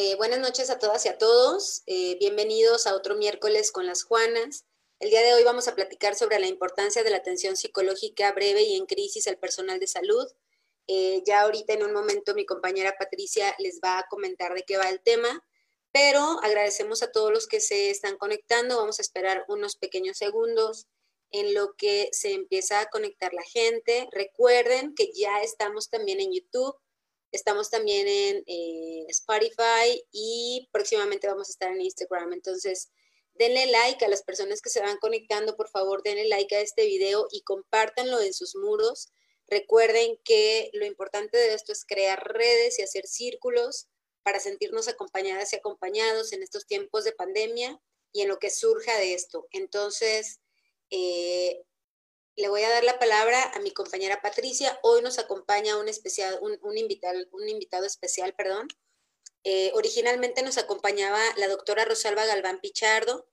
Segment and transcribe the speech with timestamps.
[0.00, 1.82] Eh, buenas noches a todas y a todos.
[1.86, 4.64] Eh, bienvenidos a otro miércoles con las Juanas.
[5.00, 8.62] El día de hoy vamos a platicar sobre la importancia de la atención psicológica breve
[8.62, 10.24] y en crisis al personal de salud.
[10.86, 14.76] Eh, ya ahorita en un momento mi compañera Patricia les va a comentar de qué
[14.76, 15.44] va el tema,
[15.90, 18.76] pero agradecemos a todos los que se están conectando.
[18.76, 20.86] Vamos a esperar unos pequeños segundos
[21.32, 24.06] en lo que se empieza a conectar la gente.
[24.12, 26.76] Recuerden que ya estamos también en YouTube
[27.30, 32.32] Estamos también en eh, Spotify y próximamente vamos a estar en Instagram.
[32.32, 32.90] Entonces,
[33.34, 36.86] denle like a las personas que se van conectando, por favor, denle like a este
[36.86, 39.08] video y compártanlo en sus muros.
[39.46, 43.88] Recuerden que lo importante de esto es crear redes y hacer círculos
[44.22, 47.80] para sentirnos acompañadas y acompañados en estos tiempos de pandemia
[48.12, 49.48] y en lo que surja de esto.
[49.52, 50.40] Entonces,
[50.90, 51.62] eh,
[52.38, 54.78] le voy a dar la palabra a mi compañera Patricia.
[54.82, 58.68] Hoy nos acompaña un, especial, un, invitado, un invitado especial, perdón.
[59.42, 63.26] Eh, originalmente nos acompañaba la doctora Rosalba Galván Pichardo,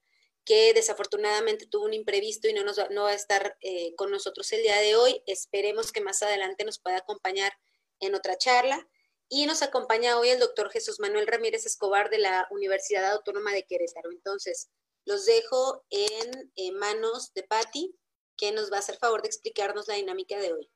[0.44, 4.64] que desafortunadamente tuvo un imprevisto y no, nos va, a estar eh, con nosotros el
[4.64, 5.22] día de hoy.
[5.28, 7.54] Esperemos que más adelante nos pueda acompañar
[8.00, 8.88] en otra charla.
[9.30, 13.68] Y nos acompaña hoy el doctor Jesús Manuel Ramírez Escobar de la Universidad Autónoma de
[13.68, 14.10] Querétaro.
[14.10, 14.70] Entonces,
[15.06, 17.96] los dejo en, en manos de Patti
[18.38, 20.70] que nos va a hacer favor de explicarnos la dinámica de hoy.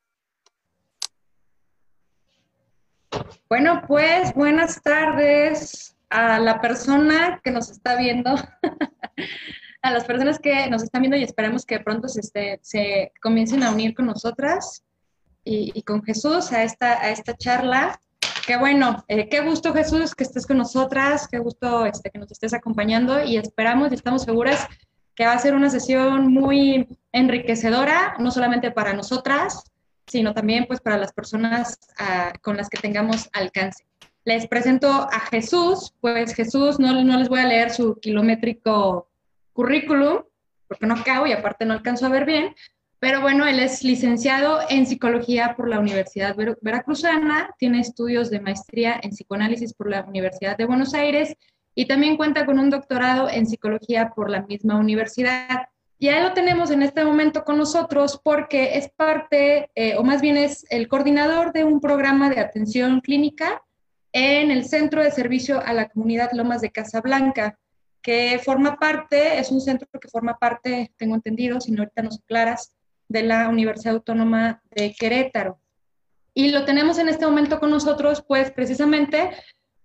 [3.49, 8.35] Bueno, pues buenas tardes a la persona que nos está viendo,
[9.81, 13.95] a las personas que nos están viendo y esperamos que pronto se, comiencen a unir
[13.95, 14.83] con nosotras
[15.43, 17.99] y, con Jesús a esta, a esta charla.
[18.45, 22.31] Qué bueno, eh, qué gusto Jesús que estés con nosotras, qué gusto este, que nos
[22.31, 24.67] estés acompañando y esperamos y estamos seguras
[25.19, 29.65] que va a ser una sesión muy enriquecedora, no solamente para nosotras,
[30.07, 33.83] sino también pues para las personas ah, con las que tengamos alcance.
[34.23, 39.09] Les presento a Jesús, pues Jesús, no, no les voy a leer su kilométrico
[39.51, 40.23] currículum,
[40.69, 42.55] porque no acabo y aparte no alcanzo a ver bien,
[42.99, 48.97] pero bueno, él es licenciado en psicología por la Universidad Veracruzana, tiene estudios de maestría
[49.03, 51.35] en psicoanálisis por la Universidad de Buenos Aires
[51.79, 55.69] y también cuenta con un doctorado en psicología por la misma universidad.
[55.97, 60.19] Y ahí lo tenemos en este momento con nosotros porque es parte, eh, o más
[60.21, 63.63] bien es el coordinador de un programa de atención clínica
[64.11, 67.57] en el Centro de Servicio a la Comunidad Lomas de Casablanca,
[68.01, 72.19] que forma parte, es un centro que forma parte, tengo entendido, si no ahorita nos
[72.19, 72.75] aclaras,
[73.07, 75.61] de la Universidad Autónoma de Querétaro.
[76.33, 79.29] Y lo tenemos en este momento con nosotros, pues precisamente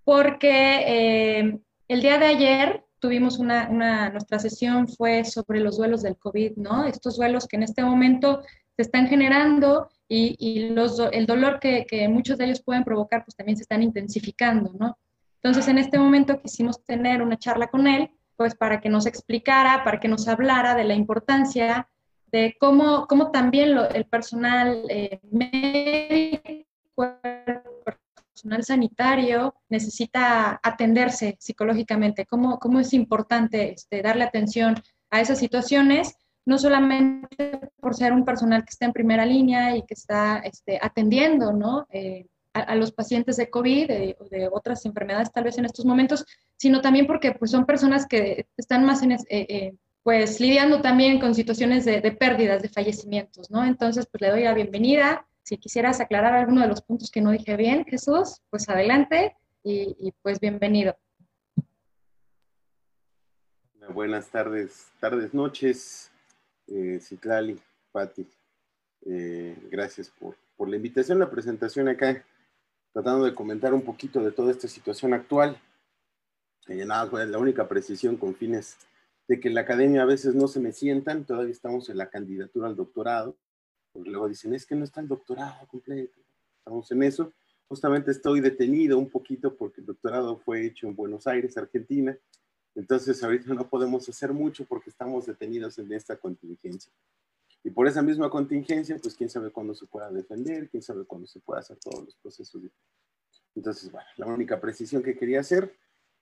[0.05, 6.17] porque eh, el día de ayer tuvimos una, nuestra sesión fue sobre los duelos del
[6.17, 6.85] COVID, ¿no?
[6.87, 8.43] Estos duelos que en este momento
[8.77, 13.57] se están generando y, los, el dolor que, muchos de ellos pueden provocar, pues también
[13.57, 14.97] se están intensificando, ¿no?
[15.43, 19.85] Entonces, en este momento quisimos tener una charla con él, pues para que nos explicara,
[19.85, 21.89] para que nos hablara de la importancia
[22.33, 26.65] de cómo, cómo también el personal eh, médico,
[28.45, 34.75] personal sanitario necesita atenderse psicológicamente, cómo, cómo es importante este, darle atención
[35.11, 39.83] a esas situaciones, no solamente por ser un personal que está en primera línea y
[39.87, 41.87] que está este, atendiendo ¿no?
[41.91, 43.91] Eh, a, los pacientes de COVID
[44.21, 46.27] o de, otras enfermedades tal vez en estos momentos,
[46.57, 51.19] sino también porque pues, son personas que están más en, eh, eh, pues lidiando también
[51.19, 53.65] con situaciones de, de, pérdidas, de fallecimientos, ¿no?
[53.65, 57.31] Entonces, pues le doy la bienvenida si quisieras aclarar alguno de los puntos que no
[57.31, 60.97] dije bien, Jesús, pues adelante y, pues bienvenido.
[63.91, 66.11] Buenas tardes, tardes, noches,
[66.67, 67.61] eh, Citlali,
[67.93, 68.27] Pati.
[69.07, 70.37] Eh, gracias por,
[70.67, 72.25] la invitación, la presentación acá,
[72.95, 75.61] tratando de comentar un poquito de toda esta situación actual.
[76.69, 78.79] Eh, nada, la única precisión con fines
[79.29, 82.09] de que en la academia a veces no se me sientan, todavía estamos en la
[82.09, 83.37] candidatura al doctorado,
[83.95, 86.21] porque luego dicen, es que no está el doctorado completo.
[86.59, 87.33] Estamos en eso.
[87.69, 92.19] Justamente estoy detenido un poquito porque el doctorado fue hecho en Buenos Aires, Argentina.
[92.75, 96.93] Entonces ahorita no podemos hacer mucho porque estamos detenidos en esta contingencia.
[97.63, 101.29] Y por esa misma contingencia, pues quién sabe cuándo se pueda defender, quién sabe cuándo
[101.29, 102.63] se pueda hacer todos los procesos.
[103.55, 105.73] Entonces, bueno, la única precisión que quería hacer,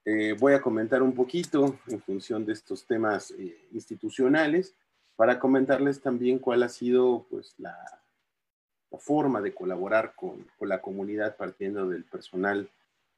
[0.05, 4.75] eh, voy a comentar un poquito en función de estos temas eh, institucionales
[5.17, 7.77] para comentarles también cuál ha sido pues, la,
[8.99, 12.69] forma de colaborar con, la comunidad partiendo del personal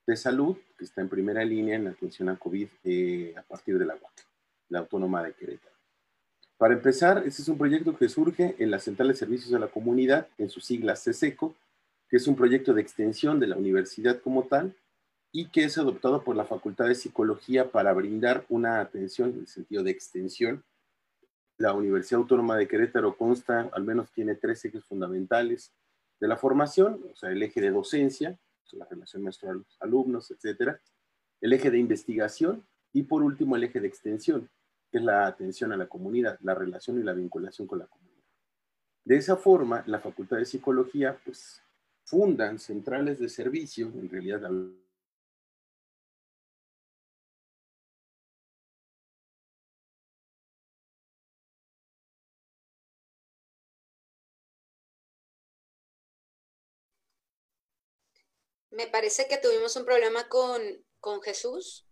[0.06, 3.78] de salud que está en primera línea en la atención a COVID eh, a partir
[3.78, 4.26] de la UAC,
[4.68, 5.74] la Autónoma de Querétaro.
[6.56, 9.66] Para empezar, este es un proyecto que surge en la Central de Servicios a la
[9.66, 11.54] Comunidad, en sus siglas CSECO,
[12.08, 14.74] que es un proyecto de extensión de la universidad como tal,
[15.32, 19.46] y que es adoptado por la Facultad de Psicología para brindar una atención en el
[19.48, 20.62] sentido de extensión.
[21.58, 25.72] La Universidad Autónoma de Querétaro consta, al menos tiene tres ejes fundamentales
[26.20, 28.38] de la formación, o sea, el eje de docencia,
[28.72, 30.80] la relación maestro alumnos, etcétera,
[31.40, 34.50] el eje de investigación y por último el eje de extensión,
[34.90, 38.24] que es la atención a la comunidad, la relación y la vinculación con la comunidad.
[39.04, 41.62] De esa forma, la Facultad de Psicología, pues,
[42.04, 44.44] fundan centrales de servicio, en realidad
[58.74, 60.62] Me parece que tuvimos un problema con,
[61.00, 61.86] con Jesús.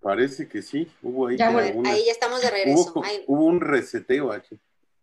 [0.00, 1.36] Parece que sí, hubo ahí.
[1.36, 2.94] Ya, ahí ya estamos de regreso.
[3.26, 4.58] Hubo, un reseteo aquí.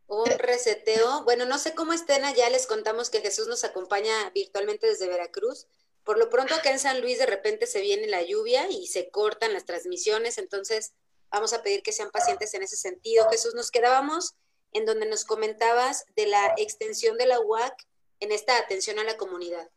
[0.07, 1.23] Hubo un reseteo.
[1.23, 5.67] Bueno, no sé cómo estén allá, les contamos que Jesús nos acompaña virtualmente desde Veracruz.
[6.03, 9.09] Por lo pronto acá en San Luis de repente se viene la lluvia y se
[9.09, 10.93] cortan las transmisiones, entonces
[11.29, 13.29] vamos a pedir que sean pacientes en ese sentido.
[13.29, 14.33] Jesús, nos quedábamos
[14.71, 17.75] en donde nos comentabas de la extensión de la UAC
[18.19, 19.69] en esta atención a la comunidad.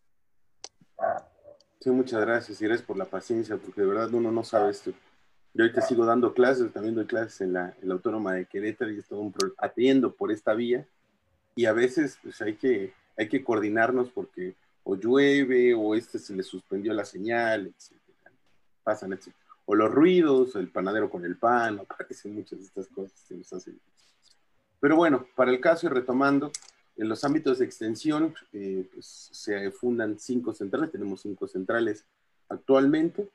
[1.80, 4.92] Sí, muchas gracias y gracias por la paciencia, porque de verdad uno no sabe esto.
[5.54, 9.32] Yo ahorita sigo dando clases, también doy clases en la, Autónoma de Querétaro y estoy
[9.56, 10.86] atiendo por esta vía
[11.56, 14.54] y a veces pues hay que, hay que coordinarnos porque
[14.84, 17.72] o llueve o este se le suspendió la señal.
[18.82, 19.18] Pasan.
[19.64, 23.50] O los ruidos, el panadero con el pan, aparecen muchas de estas cosas que nos
[23.54, 23.80] hacen.
[24.80, 26.52] Pero bueno, para el caso y retomando,
[26.96, 32.04] en los ámbitos de extensión eh, pues, se fundan cinco centrales, tenemos cinco centrales
[32.48, 33.28] actualmente.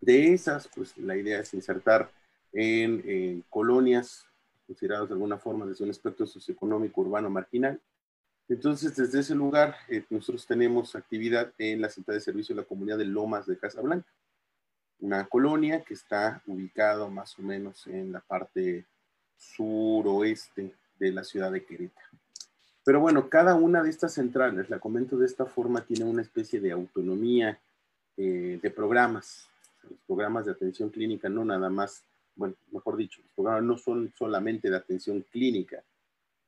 [0.00, 2.10] De esas, pues la idea es insertar
[2.52, 4.26] en colonias
[4.66, 7.80] consideradas de alguna forma desde un aspecto socioeconómico urbano marginal.
[8.48, 12.68] Entonces, desde ese lugar, eh, nosotros tenemos actividad en la Central de Servicio de la
[12.68, 14.08] Comunidad de Lomas de Casablanca,
[15.00, 18.86] una colonia que está ubicada más o menos en la parte
[19.36, 22.06] suroeste de la ciudad de Querétaro.
[22.84, 26.60] Pero bueno, cada una de estas centrales, la comento de esta forma, tiene una especie
[26.60, 27.58] de autonomía
[28.16, 29.48] eh, de programas.
[29.82, 32.04] Los programas de atención clínica no nada más,
[32.36, 35.82] bueno, mejor dicho, los programas no son solamente de atención clínica.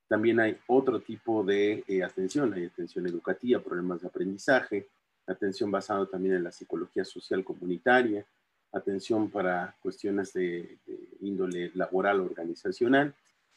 [0.09, 4.87] También hay otro tipo de eh, atención, hay atención educativa, problemas de aprendizaje,
[5.27, 8.27] atención basada también en la psicología social comunitaria,
[8.73, 13.15] atención para cuestiones de, de índole laboral organizacional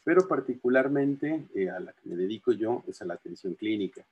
[0.10, 4.04] pero particularmente eh, a la que me dedico yo es a la atención clínica.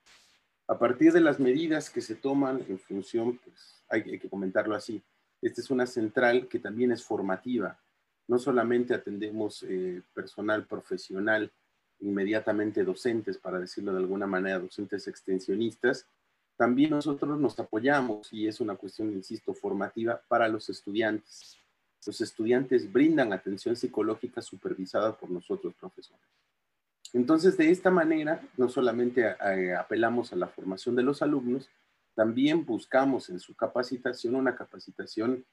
[0.67, 5.01] A partir de las medidas que se toman en función, pues hay, que comentarlo así,
[5.41, 7.79] esta es una central que también es formativa.
[8.27, 11.51] No solamente atendemos eh, personal profesional,
[12.01, 16.05] inmediatamente docentes, para decirlo de alguna manera, docentes extensionistas,
[16.57, 21.57] también nosotros nos apoyamos y es una cuestión, insisto, formativa para los estudiantes
[22.05, 26.25] los estudiantes brindan atención psicológica supervisada por nosotros, profesores.
[27.13, 31.69] Entonces, de esta manera, no solamente eh, apelamos a la formación de los alumnos,
[32.15, 35.45] también buscamos en su capacitación una capacitación,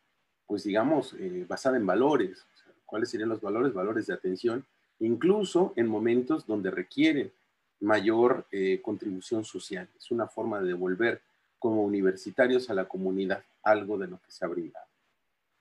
[0.46, 2.44] pues digamos, eh, basada en valores.
[2.86, 3.72] ¿Cuáles serían los valores?
[3.72, 4.64] Valores de atención,
[4.98, 7.32] incluso en momentos donde requiere
[7.80, 9.88] mayor eh, contribución social.
[9.96, 11.22] Es una forma de devolver
[11.58, 14.86] como universitarios a la comunidad algo de lo que se ha brindado.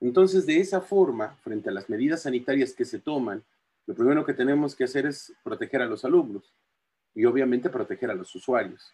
[0.04, 3.42] Entonces, de esa forma, frente a las medidas sanitarias que se toman,
[3.86, 6.52] lo primero que tenemos que hacer es proteger a los alumnos
[7.14, 8.92] y obviamente proteger a los usuarios.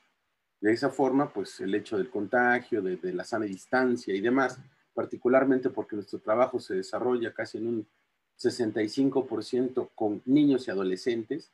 [0.61, 4.61] De esa forma, pues el hecho del contagio, de, la sana distancia y demás,
[4.95, 7.89] particularmente porque nuestro trabajo se desarrolla casi en un
[8.39, 11.51] 65% con niños y adolescentes,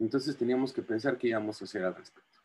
[0.00, 2.40] entonces teníamos que pensar qué íbamos a hacer al respecto.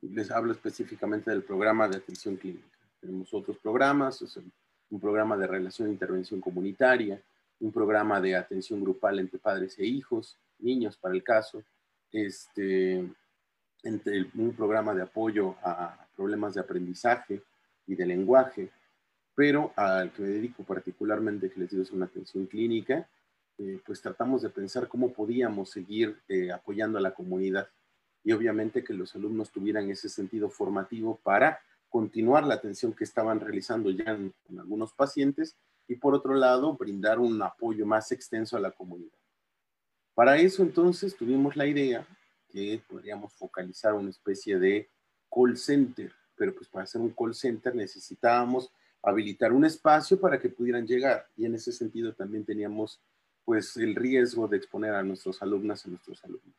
[0.00, 2.66] Les hablo específicamente del programa de atención clínica.
[3.00, 4.42] Tenemos otros programas, o sea,
[4.90, 7.20] un programa de relación e intervención comunitaria,
[7.60, 11.62] un programa de atención grupal entre padres e hijos, niños para el caso,
[12.12, 13.04] este,
[13.82, 17.42] entre un programa de apoyo a problemas de aprendizaje
[17.86, 18.70] y de lenguaje,
[19.34, 23.08] pero al que me dedico particularmente, que les digo es una atención clínica,
[23.58, 27.68] eh, pues tratamos de pensar cómo podíamos seguir eh, apoyando a la comunidad.
[28.24, 33.40] Y obviamente que los alumnos tuvieran ese sentido formativo para continuar la atención que estaban
[33.40, 38.60] realizando ya en, algunos pacientes y por otro lado brindar un apoyo más extenso a
[38.60, 39.16] la comunidad.
[40.14, 42.06] Para eso entonces tuvimos la idea
[42.48, 44.90] que podríamos focalizar una especie de
[45.30, 48.70] call center, pero pues para hacer un call center necesitábamos
[49.02, 53.00] habilitar un espacio para que pudieran llegar y en ese sentido también teníamos
[53.44, 56.54] pues el riesgo de exponer a nuestros alumnas a nuestros alumnos.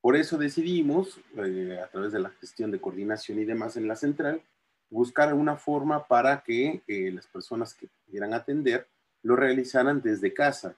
[0.00, 3.96] Por eso decidimos, eh, a través de la gestión de coordinación y demás en la
[3.96, 4.42] central,
[4.94, 8.86] buscar una forma para que eh, las personas que quieran atender
[9.22, 10.76] lo realizaran desde casa.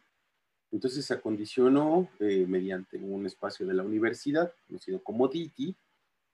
[0.73, 5.77] Entonces se acondicionó eh, mediante un espacio de la universidad, conocido como DITI,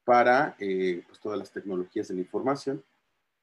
[0.04, 2.84] para eh, pues, todas las tecnologías de la información,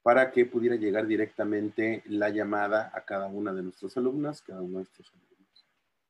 [0.02, 4.78] para que pudiera llegar directamente la llamada a cada una de nuestros alumnas, cada uno
[4.78, 5.66] de nuestros alumnos.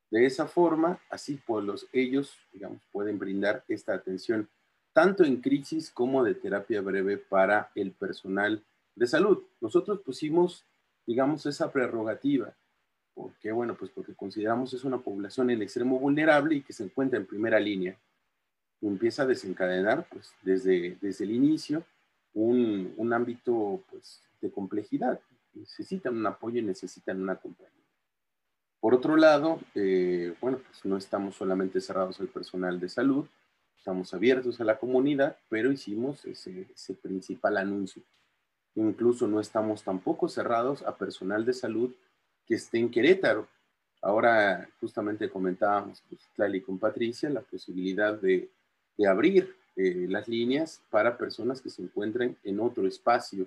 [0.09, 4.49] De esa forma, así pues los, ellos, digamos, pueden brindar esta atención
[4.93, 8.63] tanto en crisis como de terapia breve para el personal
[8.95, 9.43] de salud.
[9.61, 10.65] Nosotros pusimos,
[11.07, 12.55] digamos, esa prerrogativa.
[13.15, 17.19] porque Bueno, pues porque consideramos es una población en extremo vulnerable y que se encuentra
[17.19, 17.97] en primera línea.
[18.83, 21.85] empieza a desencadenar, pues, desde, desde el inicio,
[22.33, 25.21] un, un ámbito, pues, de complejidad.
[25.53, 27.81] Necesitan un apoyo y necesitan una compañía.
[28.81, 33.27] Por otro lado, eh, bueno, pues no estamos solamente cerrados al personal de salud,
[33.81, 38.03] estamos abiertos a la comunidad, pero hicimos ese, principal anuncio.
[38.75, 41.91] Incluso no estamos tampoco cerrados a personal de salud
[42.47, 43.49] que esté en Querétaro.
[44.03, 46.21] Ahora justamente comentábamos pues,
[46.63, 48.51] con Patricia la posibilidad de,
[49.09, 53.47] abrir eh, las líneas para personas que se encuentren en otro espacio,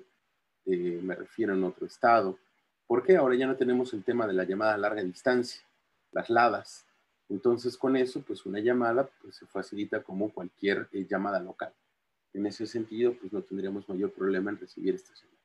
[0.65, 2.39] eh, me refiero en otro estado.
[2.87, 3.17] ¿Por qué?
[3.17, 5.61] Ahora ya no tenemos el tema de la llamada a larga distancia,
[6.11, 6.87] las LADAS.
[7.33, 11.73] Entonces, con eso, pues una llamada pues, se facilita como cualquier eh, llamada local.
[12.31, 15.41] En ese sentido, pues no tendríamos mayor problema en recibir esta llamada.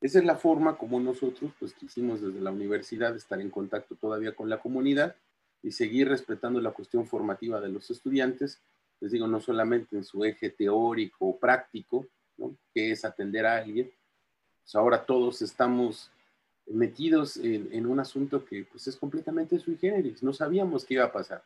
[0.00, 4.34] Esa es la forma como nosotros, pues quisimos desde la universidad estar en contacto todavía
[4.34, 5.14] con la comunidad
[5.62, 8.62] y seguir respetando la cuestión formativa de los estudiantes,
[8.98, 12.06] les digo, no solamente en su eje teórico o práctico,
[12.38, 12.56] ¿no?
[12.72, 13.92] que es atender a alguien,
[14.62, 16.10] pues ahora todos estamos
[16.66, 20.22] metidos en, un asunto que pues, es completamente sui generis.
[20.22, 21.44] No sabíamos qué iba a pasar.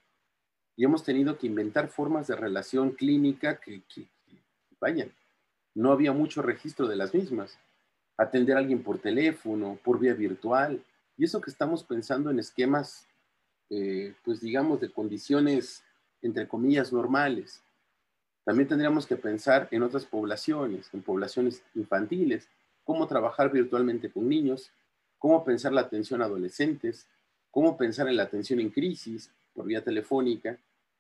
[0.77, 3.83] Y hemos tenido que inventar formas de relación clínica que,
[4.79, 5.11] vayan,
[5.75, 7.59] no había mucho registro de las mismas.
[8.19, 10.83] Atender a alguien por teléfono, por vía virtual.
[11.17, 13.07] Y eso que estamos pensando en esquemas,
[13.71, 15.83] eh, pues digamos, de condiciones,
[16.21, 17.63] entre comillas, normales.
[18.45, 22.49] También tendríamos que pensar en otras poblaciones, en poblaciones infantiles,
[22.85, 24.71] cómo trabajar virtualmente con niños,
[25.19, 27.07] cómo pensar la atención a adolescentes,
[27.51, 30.59] cómo pensar en la atención en crisis por vía telefónica,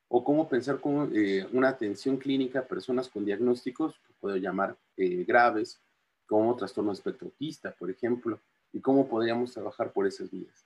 [0.08, 4.76] o cómo pensar como, eh, una atención clínica a personas con diagnósticos, que puedo llamar
[4.96, 5.80] eh, graves,
[6.26, 8.40] como trastorno espectro autista, por ejemplo,
[8.72, 10.64] y cómo podríamos trabajar por esas vías.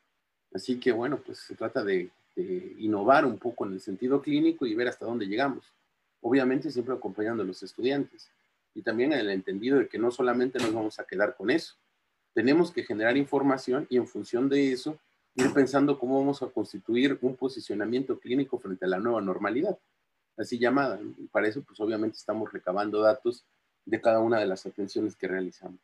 [0.52, 4.66] Así que bueno, pues se trata de, de innovar un poco en el sentido clínico
[4.66, 5.64] y ver hasta dónde llegamos.
[6.23, 8.30] Obviamente siempre acompañando a los estudiantes
[8.75, 11.75] y también en el entendido de que no solamente nos vamos a quedar con eso,
[12.35, 14.99] tenemos que generar información y en función de eso
[15.35, 19.79] ir pensando cómo vamos a constituir un posicionamiento clínico frente a la nueva normalidad,
[20.37, 21.01] así llamada.
[21.19, 23.45] Y para eso, pues obviamente estamos recabando datos
[23.85, 25.81] de cada una de las atenciones que realizamos.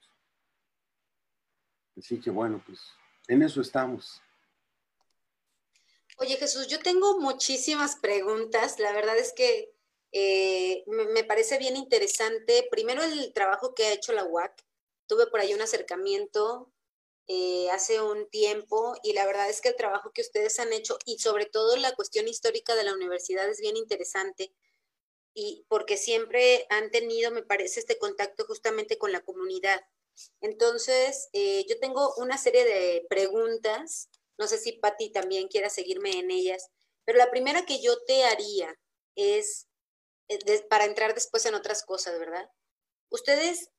[1.97, 2.81] Así que bueno, pues
[3.29, 4.21] en eso estamos.
[6.19, 8.79] Oye Jesús, yo tengo muchísimas preguntas.
[8.79, 9.73] La verdad es que
[10.13, 12.67] eh, me, parece bien interesante.
[12.71, 14.66] Primero el trabajo que ha hecho la UAC
[15.07, 16.73] tuve por ahí un acercamiento
[17.29, 20.97] eh, hace un tiempo y la verdad es que el trabajo que ustedes han hecho
[21.05, 24.55] y sobre todo la cuestión histórica de la universidad es bien interesante
[25.35, 29.81] y porque siempre han tenido, me parece, este contacto justamente con la comunidad.
[30.41, 34.09] Entonces, eh, yo tengo una serie de preguntas,
[34.39, 36.71] no sé si Patti también quiera seguirme en ellas,
[37.05, 38.79] pero la primera que yo te haría
[39.15, 39.67] es,
[40.29, 42.49] eh, para entrar después en otras cosas, ¿verdad?
[43.11, 43.71] Ustedes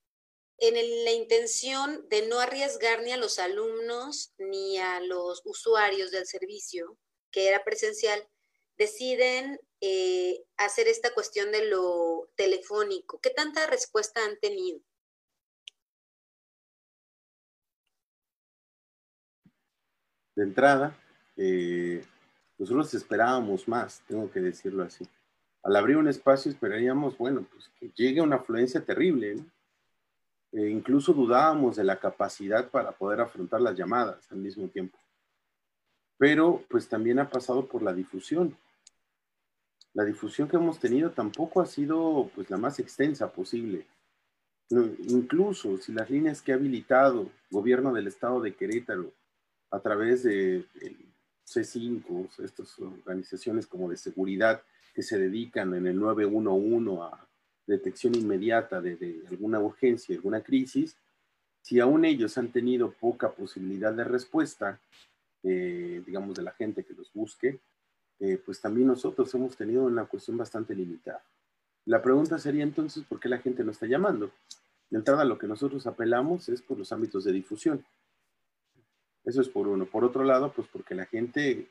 [0.60, 6.26] en la intención de no arriesgar ni a los alumnos ni a los usuarios del
[6.26, 6.98] servicio,
[7.32, 8.28] que era presencial,
[8.78, 13.20] deciden eh, hacer esta cuestión de lo telefónico.
[13.22, 14.80] ¿Qué tanta respuesta han tenido?
[20.36, 20.96] De entrada,
[21.36, 22.04] eh,
[22.58, 25.08] nosotros esperábamos más, tengo que decirlo así.
[25.64, 29.57] Al abrir un espacio esperaríamos, bueno, pues que llegue una afluencia terrible, ¿no?
[30.52, 34.98] Eh, incluso dudábamos de la capacidad para poder afrontar las llamadas al mismo tiempo.
[36.18, 38.58] Pero pues también ha pasado por la difusión.
[39.94, 43.86] La difusión que hemos tenido tampoco ha sido pues la más extensa posible.
[44.70, 49.14] incluso si las líneas que ha habilitado gobierno del estado de Querétaro
[49.72, 50.66] a través de
[51.46, 54.62] C5, estas organizaciones como de seguridad
[54.94, 57.27] que se dedican en el 911 a
[57.68, 60.98] detección inmediata de, alguna urgencia, alguna crisis,
[61.62, 64.80] si aún ellos han tenido poca posibilidad de respuesta,
[65.44, 67.60] eh, digamos, de la gente que los busque,
[68.20, 71.22] eh, pues también nosotros hemos tenido una cuestión bastante limitada.
[71.86, 74.32] La pregunta sería entonces, ¿por qué la gente no está llamando?
[74.90, 77.86] De entrada, lo que nosotros apelamos es por los ámbitos de difusión.
[79.26, 79.86] Eso es por uno.
[79.86, 81.68] Por otro lado, pues porque la gente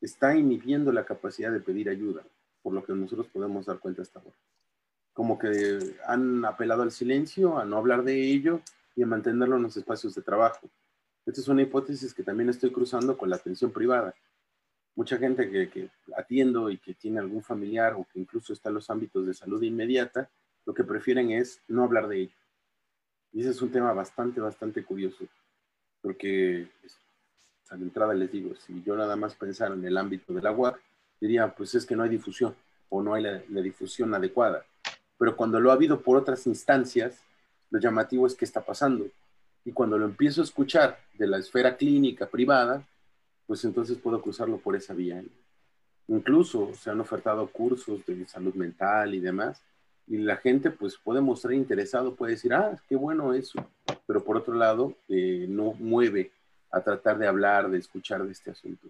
[0.00, 2.24] está inhibiendo la capacidad de pedir ayuda,
[2.62, 4.36] por lo que nosotros podemos dar cuenta hasta ahora.
[5.20, 8.62] Como que han apelado al silencio, a no hablar de ello
[8.96, 10.66] y a mantenerlo en los espacios de trabajo.
[11.26, 14.14] Esta es una hipótesis que también estoy cruzando con la atención privada.
[14.96, 18.76] Mucha gente que, que atiendo y que tiene algún familiar o que incluso está en
[18.76, 20.30] los ámbitos de salud inmediata,
[20.64, 22.36] lo que prefieren es no hablar de ello.
[23.34, 25.26] Y ese es un tema bastante, bastante curioso,
[26.00, 26.96] porque pues,
[27.68, 30.80] a la entrada les digo, si yo nada más pensara en el ámbito del agua,
[31.20, 32.56] diría, pues es que no hay difusión
[32.90, 34.64] o no hay la, difusión adecuada.
[35.20, 37.20] Pero cuando lo ha habido por otras instancias,
[37.68, 39.06] lo llamativo es que está pasando.
[39.66, 42.82] Y cuando lo empiezo a escuchar de la esfera clínica privada,
[43.46, 45.22] pues entonces puedo cruzarlo por esa vía.
[46.08, 49.60] Incluso se han ofertado cursos de salud mental y demás,
[50.06, 53.62] y la gente pues puede mostrar interesado, puede decir, ah, qué bueno eso,
[54.06, 56.30] pero por otro lado eh, no mueve
[56.70, 58.88] a tratar de hablar, de escuchar de este asunto.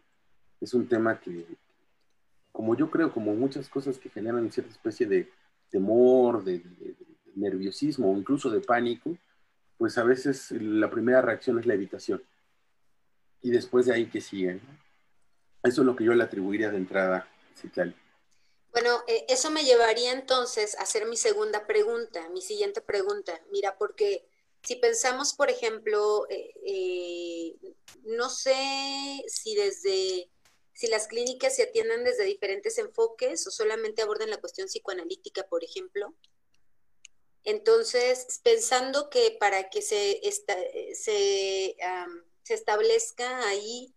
[0.61, 1.45] Es un tema que,
[2.53, 5.29] como yo creo, como muchas cosas que generan cierta especie de
[5.71, 6.63] temor, de,
[7.35, 9.17] nerviosismo o incluso de pánico,
[9.79, 12.23] pues a veces la primera reacción es la evitación.
[13.41, 14.61] Y después de ahí que sigue.
[15.63, 17.95] Eso es lo que yo le atribuiría de entrada, Citlali.
[18.73, 23.41] Bueno, eh, eso me llevaría entonces a hacer mi segunda pregunta, mi siguiente pregunta.
[23.51, 24.29] Mira, porque
[24.63, 27.75] si pensamos, por ejemplo, eh, eh,
[28.05, 30.31] no sé si desde,
[30.81, 35.63] si las clínicas se atiendan desde diferentes enfoques o solamente abordan la cuestión psicoanalítica, por
[35.63, 36.15] ejemplo.
[37.45, 40.23] Entonces, pensando que para que se,
[40.95, 41.77] se,
[42.49, 43.95] establezca ahí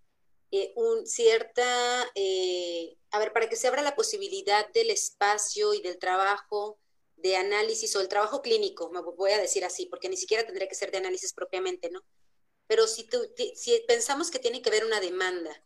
[0.75, 6.79] un cierta a ver, para que se abra la posibilidad del espacio y del trabajo
[7.15, 10.67] de análisis o el trabajo clínico, me voy a decir así, porque ni siquiera tendría
[10.67, 12.03] que ser de análisis propiamente, ¿no?
[12.67, 13.07] Pero si,
[13.55, 15.63] si pensamos que tiene que haber una demanda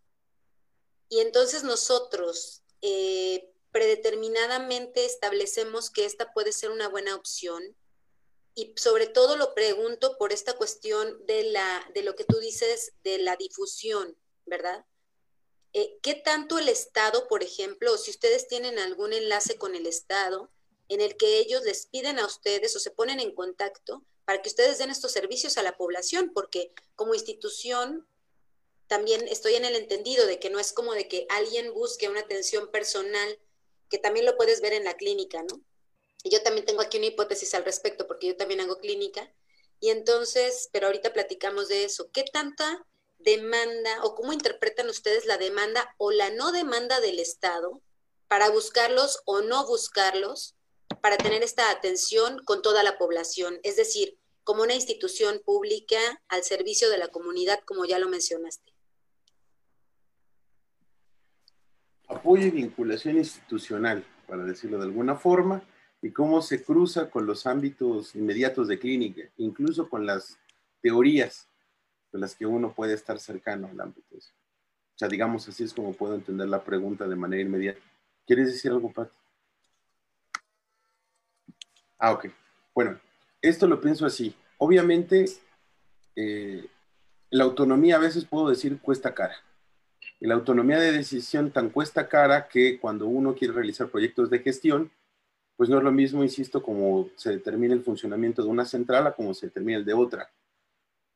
[1.09, 7.75] y entonces nosotros eh, predeterminadamente establecemos que esta puede ser una buena opción,
[8.57, 12.91] y sobre todo lo pregunto por esta cuestión de, la, de lo que tú dices
[13.03, 14.17] de la difusión,
[14.47, 14.83] ¿verdad?
[15.73, 19.85] Eh, ¿qué tanto el Estado, por ejemplo, o si ustedes tienen algún enlace con el
[19.85, 20.49] Estado
[20.89, 24.49] en el que ellos les piden a ustedes o se ponen en contacto para que
[24.49, 26.31] ustedes den estos servicios a la población?
[26.33, 28.07] Porque como institución
[28.87, 32.21] también estoy en el entendido de que no es como de que alguien busque una
[32.21, 33.39] atención personal,
[33.89, 35.61] que también lo puedes ver en la clínica, ¿no?
[36.23, 39.33] Y yo también tengo aquí una hipótesis al respecto, porque yo también hago clínica.
[39.79, 42.09] Y entonces, pero ahorita platicamos de eso.
[42.11, 42.85] ¿Qué tanta
[43.19, 47.81] demanda o cómo interpretan ustedes la demanda o la no demanda del Estado
[48.27, 50.55] para buscarlos o no buscarlos
[51.01, 56.43] para tener esta atención con toda la población, es decir, como una institución pública al
[56.43, 58.76] servicio de la comunidad, como ya lo mencionaste.
[62.07, 65.61] Apoyo y vinculación institucional, para decirlo de alguna forma,
[66.01, 70.37] y cómo se cruza con los ámbitos inmediatos de clínica, incluso con las
[70.81, 71.47] teorías
[72.11, 74.15] de las que uno puede estar cercano al ámbito.
[74.15, 77.79] O sea, digamos, así es como puedo entender la pregunta de manera inmediata.
[78.25, 79.15] ¿Quieres decir algo, Pati?
[81.99, 82.27] Ah, ok.
[82.73, 82.99] Bueno,
[83.41, 84.35] esto lo pienso así.
[84.57, 85.25] Obviamente,
[86.15, 86.67] eh,
[87.29, 89.35] la autonomía a veces puedo decir cuesta cara.
[90.19, 94.39] Y la autonomía de decisión tan cuesta cara que cuando uno quiere realizar proyectos de
[94.39, 94.91] gestión,
[95.55, 99.13] pues no es lo mismo, insisto, como se determina el funcionamiento de una central a
[99.13, 100.29] como se determina el de otra.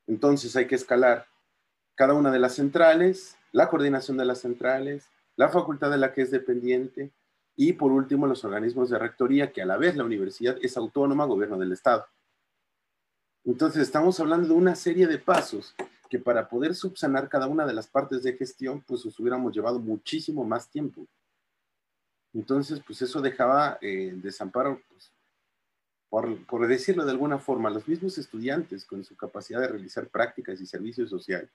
[0.07, 1.27] Entonces hay que escalar
[1.95, 6.21] cada una de las centrales, la coordinación de las centrales, la facultad de la que
[6.21, 7.11] es dependiente
[7.55, 11.25] y por último los organismos de rectoría, que a la vez la universidad es autónoma,
[11.25, 12.05] gobierno del Estado.
[13.43, 15.75] Entonces estamos hablando de una serie de pasos
[16.11, 19.79] que para poder subsanar cada una de las partes de gestión, pues nos hubiéramos llevado
[19.79, 21.07] muchísimo más tiempo.
[22.33, 25.13] Entonces, pues eso dejaba eh, desamparo pues,
[26.09, 30.65] por, decirlo de alguna forma, los mismos estudiantes con su capacidad de realizar prácticas y
[30.65, 31.49] servicios sociales.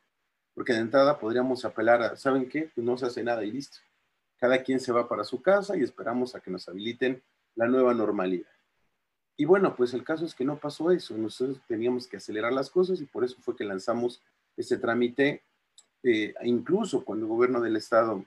[0.54, 2.70] Porque de entrada podríamos apelar a, ¿saben qué?
[2.74, 3.76] Pues no se hace nada y listo.
[4.38, 7.22] Cada quien se va para su casa y esperamos a que nos habiliten
[7.56, 8.48] la nueva normalidad.
[9.36, 11.14] Y bueno, pues el caso es que no pasó eso.
[11.18, 14.22] Nosotros teníamos que acelerar las cosas y por eso fue que lanzamos
[14.56, 15.42] este trámite,
[16.02, 18.24] eh, incluso cuando el gobierno del estado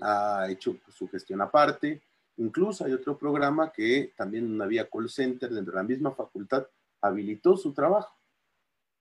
[0.00, 2.00] ha hecho su gestión aparte,
[2.38, 6.66] Incluso hay otro programa que también una vía call center dentro de la misma facultad
[7.00, 8.16] habilitó su trabajo.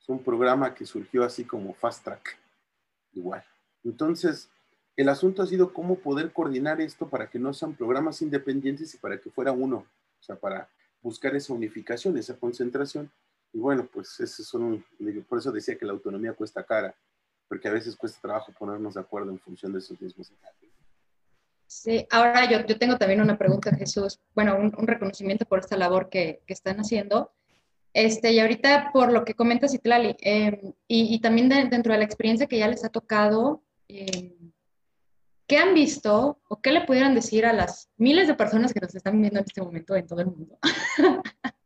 [0.02, 2.36] Es un programa que surgió así como Fast Track,
[3.14, 3.44] igual.
[3.84, 4.50] Entonces,
[4.96, 8.98] el asunto ha sido cómo poder coordinar esto para que no sean programas independientes y
[8.98, 9.86] para que fuera uno,
[10.20, 10.68] o sea, para
[11.04, 13.12] buscar esa unificación, esa concentración.
[13.54, 14.84] Y bueno, pues eso son,
[15.28, 16.96] por eso decía que la autonomía cuesta cara,
[17.48, 20.68] porque a veces cuesta trabajo ponernos de acuerdo en función de esos mismos enfoques.
[21.68, 24.20] Sí, ahora yo, yo tengo también una pregunta, Jesús.
[24.34, 27.32] Bueno, un, reconocimiento por esta labor que, que, están haciendo.
[27.94, 32.06] Este, y ahorita, por lo que comentas, Itlali, eh, y, y, también dentro de la
[32.06, 34.38] experiencia que ya les ha tocado, eh,
[35.46, 38.96] ¿qué han visto o qué le pudieran decir a las miles de personas que nos
[38.96, 40.58] están viendo en este momento en todo el mundo?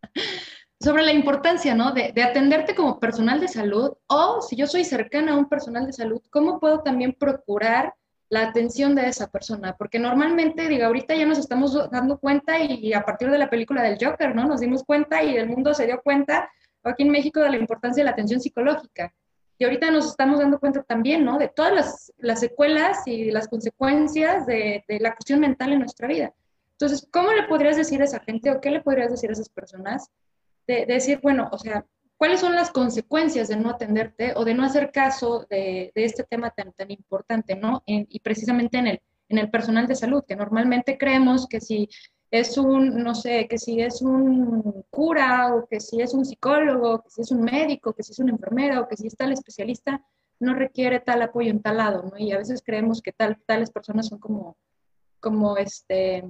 [0.82, 1.92] sobre la importancia, ¿no?
[1.92, 5.86] De, de, atenderte como personal de salud o si yo soy cercana a un personal
[5.86, 7.94] de salud, ¿cómo puedo también procurar
[8.32, 12.94] la atención de esa persona, porque normalmente, digo, ahorita ya nos estamos dando cuenta y,
[12.94, 14.46] a partir de la película del Joker, ¿no?
[14.46, 16.50] Nos dimos cuenta y el mundo se dio cuenta
[16.82, 19.14] aquí en México de la importancia de la atención psicológica.
[19.58, 21.38] Y ahorita nos estamos dando cuenta también, ¿no?
[21.38, 26.08] De todas las, las secuelas y las consecuencias de, de, la cuestión mental en nuestra
[26.08, 26.34] vida.
[26.72, 29.50] Entonces, ¿cómo le podrías decir a esa gente o qué le podrías decir a esas
[29.50, 30.10] personas?
[30.72, 31.86] De decir, bueno, o sea,
[32.22, 36.52] ¿Cuáles son las consecuencias de no atenderte o de no hacer caso de, este tema
[36.52, 37.82] tan, tan importante, ¿no?
[37.88, 41.90] y precisamente en el, en el personal de salud, que normalmente creemos que si
[42.30, 47.02] es un, no sé, que si es un cura o que si es un psicólogo,
[47.02, 49.32] que si es un médico, que si es una enfermera o que si es tal
[49.32, 50.02] especialista,
[50.40, 52.18] no requiere tal apoyo en tal lado, ¿no?
[52.18, 54.58] Y a veces creemos que tal, tales personas son como,
[55.20, 56.24] como este,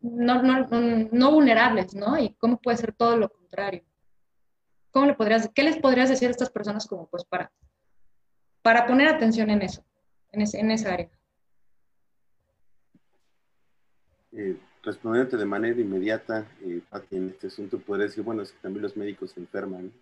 [0.00, 2.18] no, no, no vulnerables, ¿no?
[2.18, 3.43] Y cómo puede ser todo lo contrario.
[4.90, 7.50] ¿Cómo le podrías, ¿Qué les podrías decir a estas personas como pues para,
[8.62, 9.84] para poner atención en eso,
[10.30, 11.10] en, en esa área?
[14.32, 18.82] Eh, respondiéndote de manera inmediata, eh, en este asunto podría decir, bueno, es que también
[18.82, 19.92] los médicos se enferman.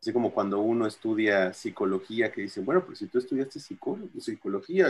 [0.00, 4.88] Así como cuando uno estudia psicología, que dicen, bueno, pero si tú estudiaste psicología,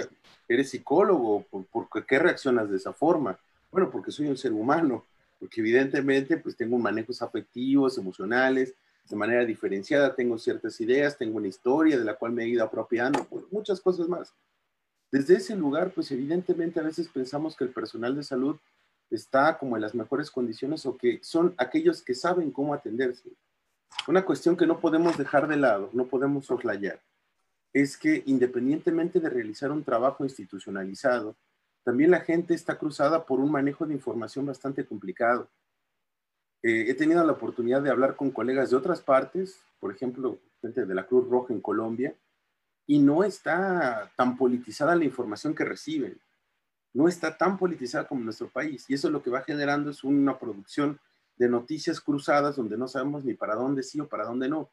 [0.48, 3.38] eres psicólogo, ¿por, ¿por, qué reaccionas de esa forma?
[3.70, 5.04] Bueno, porque soy un ser humano,
[5.44, 8.74] porque evidentemente pues tengo manejos afectivos, emocionales,
[9.06, 12.64] de manera diferenciada, tengo ciertas ideas, tengo una historia de la cual me he ido
[12.64, 14.32] apropiando, muchas cosas más.
[15.12, 18.56] Desde ese lugar, pues evidentemente a veces pensamos que el personal de salud
[19.10, 23.28] está como en las mejores condiciones o que son aquellos que saben cómo atenderse.
[24.08, 27.02] Una cuestión que no podemos dejar de lado, no podemos soslayar,
[27.74, 31.36] es que independientemente de realizar un trabajo institucionalizado,
[31.84, 35.48] también la gente está cruzada por un manejo de información bastante complicado
[36.66, 40.86] eh, he tenido la oportunidad de hablar con colegas de otras partes, por ejemplo, gente
[40.86, 42.16] de la Cruz Roja en Colombia,
[42.86, 46.18] y no está tan politizada la información que reciben.
[46.94, 48.86] No está tan politizada como nuestro país.
[48.88, 50.98] Y eso lo que va generando es una producción
[51.36, 54.70] de noticias cruzadas donde no sabemos ni para dónde sí o para dónde no.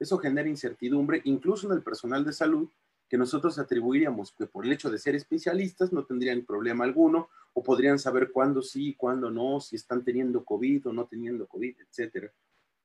[0.00, 2.68] Eso genera incertidumbre, incluso en el personal de salud,
[3.08, 7.62] que nosotros atribuiríamos que por el hecho de ser especialistas no tendrían problema alguno o
[7.62, 12.30] podrían saber cuándo sí, cuándo no, si están teniendo COVID o no teniendo COVID, etc.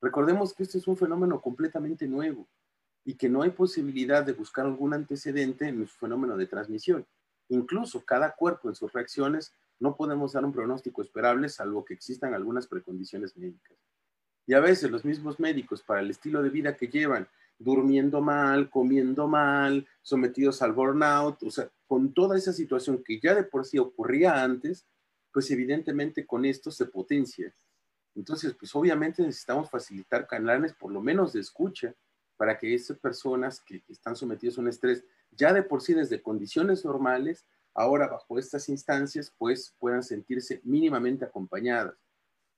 [0.02, 2.48] Recordemos que este es un fenómeno completamente nuevo
[3.06, 7.06] y que no hay posibilidad de buscar algún antecedente en su fenómeno de transmisión.
[7.50, 12.34] Incluso cada cuerpo en sus reacciones no podemos dar un pronóstico esperable salvo que existan
[12.34, 13.78] algunas precondiciones médicas.
[14.46, 17.28] Y a veces los mismos médicos, para el estilo de vida que llevan,
[17.64, 23.36] durmiendo mal, comiendo mal, sometidos al burnout, o sea, con toda esa situación que ya
[23.36, 24.86] de por sí ocurría antes,
[25.32, 27.54] pues evidentemente con esto se potencia.
[28.16, 31.96] Entonces, pues obviamente necesitamos facilitar canales por lo menos de escucha
[32.38, 36.22] para que esas personas que, están sometidas a un estrés ya de por sí desde
[36.22, 41.96] condiciones normales, ahora bajo estas instancias, pues puedan sentirse mínimamente acompañadas.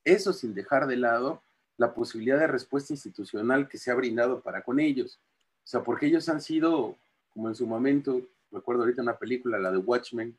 [0.04, 1.42] Eso sin dejar de lado
[1.78, 5.20] la posibilidad de respuesta institucional que se ha brindado para con ellos.
[5.64, 6.96] O sea, porque ellos han sido,
[7.34, 10.38] como en su momento, recuerdo ahorita una película, la de Watchmen,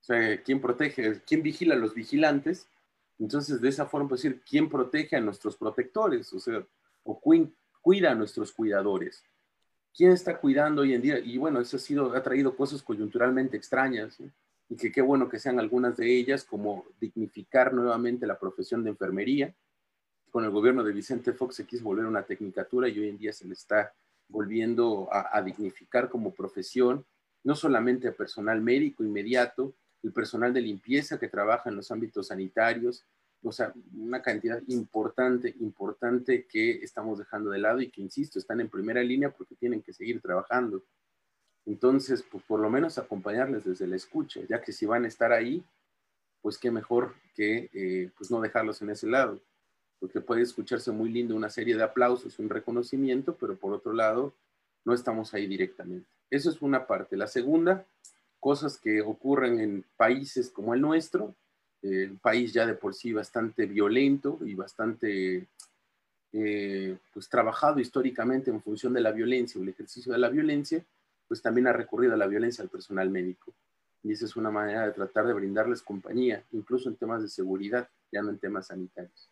[0.00, 2.66] o sea, ¿quién protege, quién vigila a los vigilantes?
[3.18, 6.32] Entonces, de esa forma, pues decir, ¿quién protege a nuestros protectores?
[6.32, 6.64] O sea,
[7.04, 7.20] o
[7.82, 9.24] cuida a nuestros cuidadores.
[9.94, 11.18] ¿Quién está cuidando hoy en día?
[11.18, 14.18] Y bueno, eso ha, sido, ha traído cosas coyunturalmente extrañas,
[14.70, 18.90] y que qué bueno que sean algunas de ellas, como dignificar nuevamente la profesión de
[18.90, 19.54] enfermería,
[20.30, 23.32] con el gobierno de Vicente Fox se quiso volver una tecnicatura y hoy en día
[23.32, 23.92] se le está
[24.28, 27.06] volviendo a, dignificar como profesión,
[27.44, 32.28] no solamente a personal médico inmediato, el personal de limpieza que trabaja en los ámbitos
[32.28, 33.06] sanitarios,
[33.42, 38.60] o sea, una cantidad importante, importante que estamos dejando de lado y que, insisto, están
[38.60, 40.84] en primera línea porque tienen que seguir trabajando.
[41.64, 45.32] Entonces, pues por lo menos acompañarles desde la escucha, ya que si van a estar
[45.32, 45.64] ahí,
[46.42, 49.40] pues qué mejor que eh, pues no dejarlos en ese lado
[50.00, 54.32] porque puede escucharse muy lindo una serie de aplausos, un reconocimiento, pero por otro lado,
[54.84, 56.08] no estamos ahí directamente.
[56.30, 57.16] Eso es una parte.
[57.16, 57.86] La segunda,
[58.40, 61.34] cosas que ocurren en países como el nuestro,
[61.82, 65.46] un país ya de por sí bastante violento y bastante
[66.32, 70.84] eh, pues trabajado históricamente en función de la violencia o el ejercicio de la violencia,
[71.26, 73.52] pues también ha recurrido a la violencia al personal médico.
[74.02, 77.88] Y esa es una manera de tratar de brindarles compañía, incluso en temas de seguridad,
[78.12, 79.28] ya no en temas sanitarios.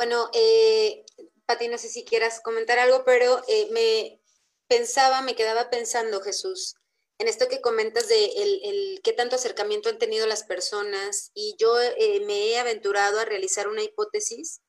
[0.00, 1.04] Bueno, eh,
[1.44, 4.22] Pati, no sé si quieras comentar algo, pero eh, me
[4.66, 6.76] pensaba, me quedaba pensando, Jesús,
[7.18, 11.78] en esto que comentas de el, qué tanto acercamiento han tenido las personas y yo
[11.78, 14.62] eh, me he aventurado a realizar una hipótesis,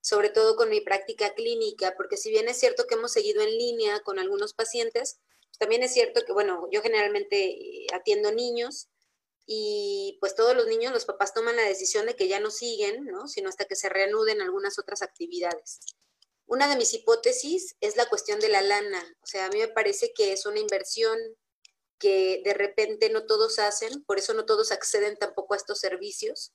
[0.00, 3.58] sobre todo con mi práctica clínica, porque si bien es cierto que hemos seguido en
[3.58, 5.18] línea con algunos pacientes,
[5.58, 8.88] también es cierto que, bueno, yo generalmente eh, atiendo niños
[9.46, 13.04] y pues todos los niños, los papás toman la decisión de que ya no siguen,
[13.04, 13.28] ¿no?
[13.28, 15.80] Sino hasta que se reanuden algunas otras actividades.
[16.46, 19.16] Una de mis hipótesis es la cuestión de la lana.
[19.22, 21.18] O sea, a mí me parece que es una inversión
[21.98, 26.52] que de repente no todos hacen, por eso no todos acceden tampoco a estos servicios.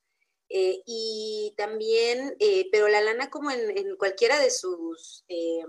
[0.49, 5.63] Eh, y también, eh, pero la lana como en, cualquiera de sus eh,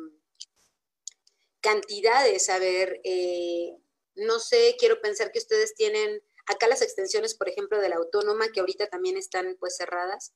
[1.61, 3.01] cantidades, a ver,
[4.17, 8.51] no sé, quiero pensar que ustedes tienen Acá las extensiones, por ejemplo, de la autónoma,
[8.53, 10.33] que ahorita también están pues cerradas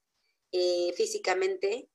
[0.52, 1.88] eh, físicamente,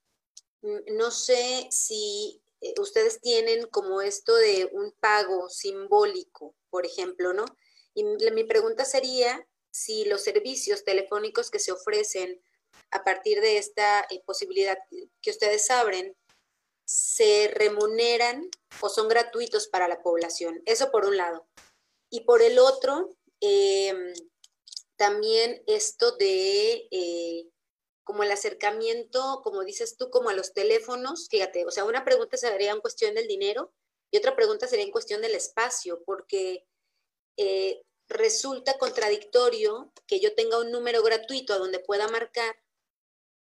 [0.62, 7.34] mm, no sé si eh, ustedes tienen como esto de un pago simbólico, por ejemplo,
[7.34, 7.46] ¿no?
[7.94, 12.42] Y mi pregunta sería si los servicios telefónicos que se ofrecen
[12.92, 14.78] a partir de esta eh, posibilidad
[15.22, 16.16] que ustedes abren,
[16.86, 18.50] se remuneran
[18.82, 20.62] o son gratuitos para la población.
[20.66, 21.48] Eso por un lado.
[22.10, 23.10] Y por el otro,
[23.42, 24.14] Em,
[24.98, 27.50] también esto de eh,
[28.04, 32.38] como el acercamiento, como dices tú, como a los teléfonos, fíjate, o sea, una pregunta
[32.38, 33.74] sería en cuestión del dinero
[34.12, 36.68] y otra pregunta sería en cuestión del espacio, porque
[37.38, 42.62] eh, resulta contradictorio que yo tenga un número gratuito a donde pueda marcar,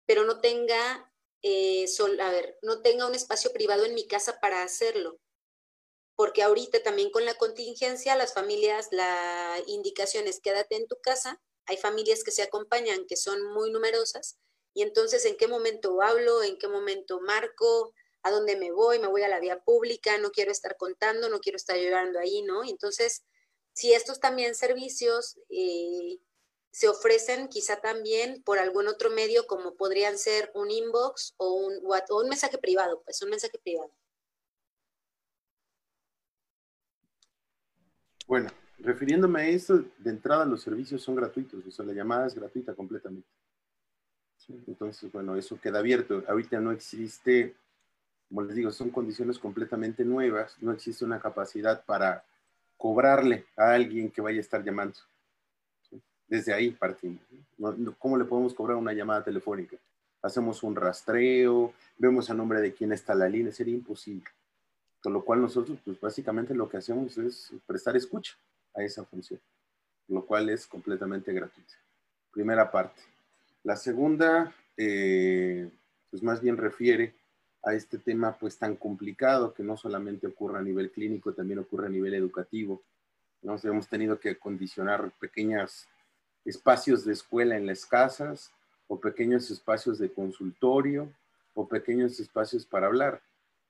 [0.08, 1.12] pero no tenga,
[1.44, 1.86] eh,
[2.20, 5.20] a ver, no tenga un espacio privado en mi casa para hacerlo
[6.16, 11.42] porque ahorita también con la contingencia, las familias, la indicación es quédate en tu casa,
[11.66, 14.38] hay familias que se acompañan, que son muy numerosas,
[14.74, 19.08] y entonces en qué momento hablo, en qué momento marco, a dónde me voy, me
[19.08, 22.64] voy a la vía pública, no quiero estar contando, no quiero estar llorando ahí, ¿no?
[22.64, 23.24] Entonces,
[23.74, 26.20] si estos también servicios eh,
[26.72, 31.82] se ofrecen quizá también por algún otro medio, como podrían ser un inbox o un,
[31.86, 33.92] o un mensaje privado, pues un mensaje privado.
[38.28, 42.36] Bueno, refiriéndome a esto, de entrada los servicios son gratuitos, o sea, la llamada es
[42.36, 43.28] gratuita completamente.
[44.68, 46.24] Entonces, bueno, eso queda abierto.
[46.28, 47.56] Ahorita no existe,
[48.28, 52.24] como les digo, son condiciones completamente nuevas, no existe una capacidad para
[52.78, 54.98] cobrarle a alguien que vaya a estar llamando.
[56.28, 57.22] Desde ahí partimos.
[58.00, 59.78] ¿Cómo le podemos cobrar una llamada telefónica?
[60.22, 64.26] Hacemos un rastreo, vemos a nombre de quién está la línea, sería imposible.
[65.04, 68.36] Con lo cual nosotros, pues básicamente lo que hacemos es prestar escucha
[68.74, 69.42] a esa función,
[70.08, 71.74] lo cual es completamente gratuito.
[72.32, 73.02] Primera parte.
[73.64, 75.70] La segunda, eh,
[76.10, 77.14] pues más bien refiere
[77.64, 81.88] a este tema pues tan complicado que no solamente ocurre a nivel clínico, también ocurre
[81.88, 82.82] a nivel educativo.
[83.42, 85.86] Nos hemos tenido que condicionar pequeños
[86.46, 88.52] espacios de escuela en las casas
[88.88, 91.12] o pequeños espacios de consultorio
[91.56, 93.22] o pequeños espacios para hablar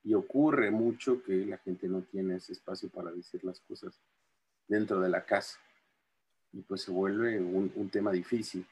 [0.03, 3.99] y ocurre mucho que la gente no tiene ese espacio para decir las cosas
[4.67, 5.59] dentro de la casa.
[6.51, 8.65] Y pues se vuelve un, tema difícil.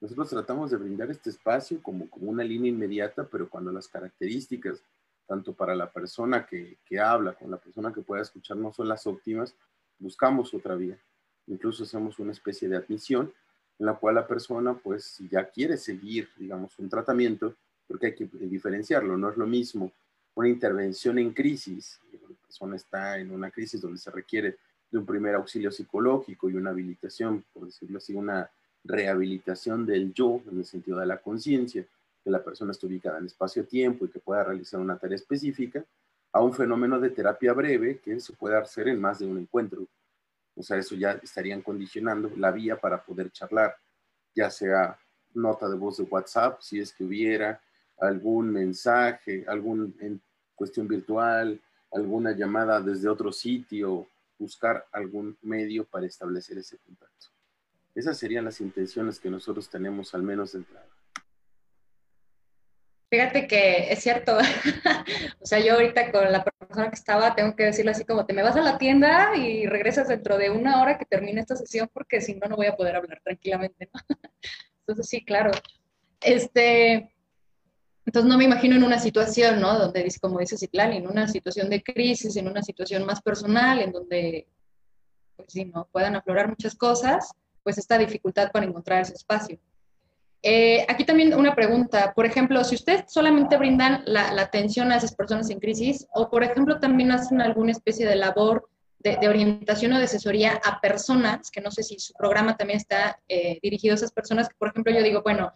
[0.00, 4.82] Nosotros tratamos de brindar este espacio como, como una línea inmediata, pero cuando las características,
[5.26, 8.88] tanto para la persona que, que habla como la persona que pueda escuchar, no son
[8.88, 9.54] las óptimas,
[9.98, 10.98] buscamos otra vía.
[11.46, 13.32] Incluso hacemos una especie de admisión
[13.78, 17.54] en la cual la persona, pues, si ya quiere seguir, digamos, un tratamiento,
[17.86, 19.92] porque hay que diferenciarlo, no es lo mismo
[20.38, 25.04] una intervención en crisis, la persona está en una crisis donde se requiere de un
[25.04, 28.48] primer auxilio psicológico y una habilitación, por decirlo así, una
[28.84, 31.84] rehabilitación del yo en el sentido de la conciencia,
[32.22, 35.84] que la persona esté ubicada en espacio-tiempo y que pueda realizar una tarea específica,
[36.32, 39.88] a un fenómeno de terapia breve que se puede hacer en más de un encuentro.
[40.54, 43.74] O sea, eso ya estarían condicionando la vía para poder charlar,
[44.36, 44.96] ya sea
[45.34, 47.60] nota de voz de WhatsApp, si es que hubiera
[48.00, 49.94] algún mensaje, algún
[50.58, 51.60] cuestión virtual,
[51.92, 54.06] alguna llamada desde otro sitio,
[54.38, 57.28] buscar algún medio para establecer ese contacto.
[57.94, 60.86] Esas serían las intenciones que nosotros tenemos al menos de entrada.
[63.10, 64.36] Fíjate que es cierto.
[65.40, 68.34] o sea, yo ahorita con la persona que estaba tengo que decirle así como, te
[68.34, 71.88] me vas a la tienda y regresas dentro de una hora que termine esta sesión
[71.92, 73.88] porque si no, no voy a poder hablar tranquilamente.
[74.80, 75.50] Entonces, sí, claro.
[76.20, 77.10] Este,
[78.08, 79.78] Entonces no me imagino en una situación, ¿no?
[79.78, 83.92] Donde, como dice Citlali, en una situación de crisis, en una situación más personal, en
[83.92, 84.46] donde,
[85.36, 85.86] pues sí, ¿no?
[85.92, 87.30] Puedan aflorar muchas cosas,
[87.62, 89.58] pues esta dificultad para encontrar ese espacio.
[90.42, 95.14] Eh, aquí también una pregunta, por ejemplo, si ustedes solamente brindan la, atención a esas
[95.14, 99.98] personas en crisis o, por ejemplo, también hacen alguna especie de labor de, orientación o
[99.98, 103.96] de asesoría a personas, que no sé si su programa también está eh, dirigido a
[103.96, 105.52] esas personas, que, por ejemplo, yo digo, bueno,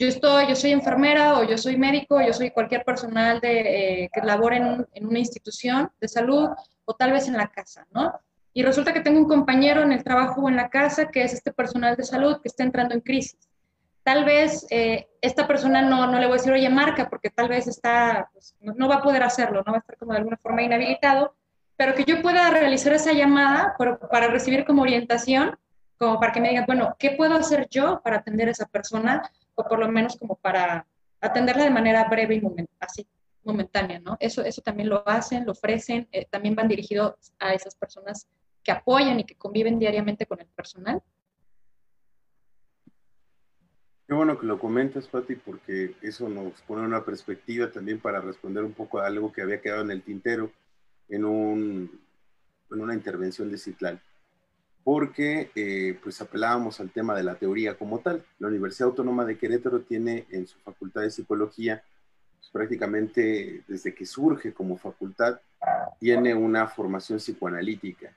[0.00, 4.04] yo estoy, yo soy enfermera o yo soy médico, o yo soy cualquier personal de,
[4.04, 6.48] eh, que labora en, en, una institución de salud
[6.86, 8.18] o tal vez en la casa, ¿no?
[8.54, 11.34] Y resulta que tengo un compañero en el trabajo o en la casa que es
[11.34, 13.38] este personal de salud que está entrando en crisis.
[14.02, 17.50] Tal vez eh, esta persona no, no le voy a decir, oye, marca, porque tal
[17.50, 20.18] vez está, pues, no, no, va a poder hacerlo, no va a estar como de
[20.18, 21.34] alguna forma inhabilitado,
[21.76, 25.58] pero que yo pueda realizar esa llamada para, para recibir como orientación,
[25.98, 29.30] como para que me digan, bueno, ¿qué puedo hacer yo para atender a esa persona?
[29.54, 30.86] O por lo menos como para
[31.20, 32.42] atenderla de manera breve y
[32.78, 33.06] así,
[33.44, 34.16] momentánea, ¿no?
[34.20, 38.28] Eso, eso también lo hacen, lo ofrecen, eh, también van dirigidos a esas personas
[38.62, 41.02] que apoyan y que conviven diariamente con el personal.
[44.06, 48.64] Qué bueno que lo comentas, Pati, porque eso nos pone una perspectiva también para responder
[48.64, 50.50] un poco a algo que había quedado en el tintero
[51.08, 52.00] en, un,
[52.70, 54.00] en una intervención de Citlal
[54.84, 58.24] porque eh, pues apelábamos al tema de la teoría como tal.
[58.38, 61.82] La Universidad Autónoma de Querétaro tiene en su facultad de psicología,
[62.38, 65.40] pues, prácticamente desde que surge como facultad,
[65.98, 68.14] tiene una formación psicoanalítica.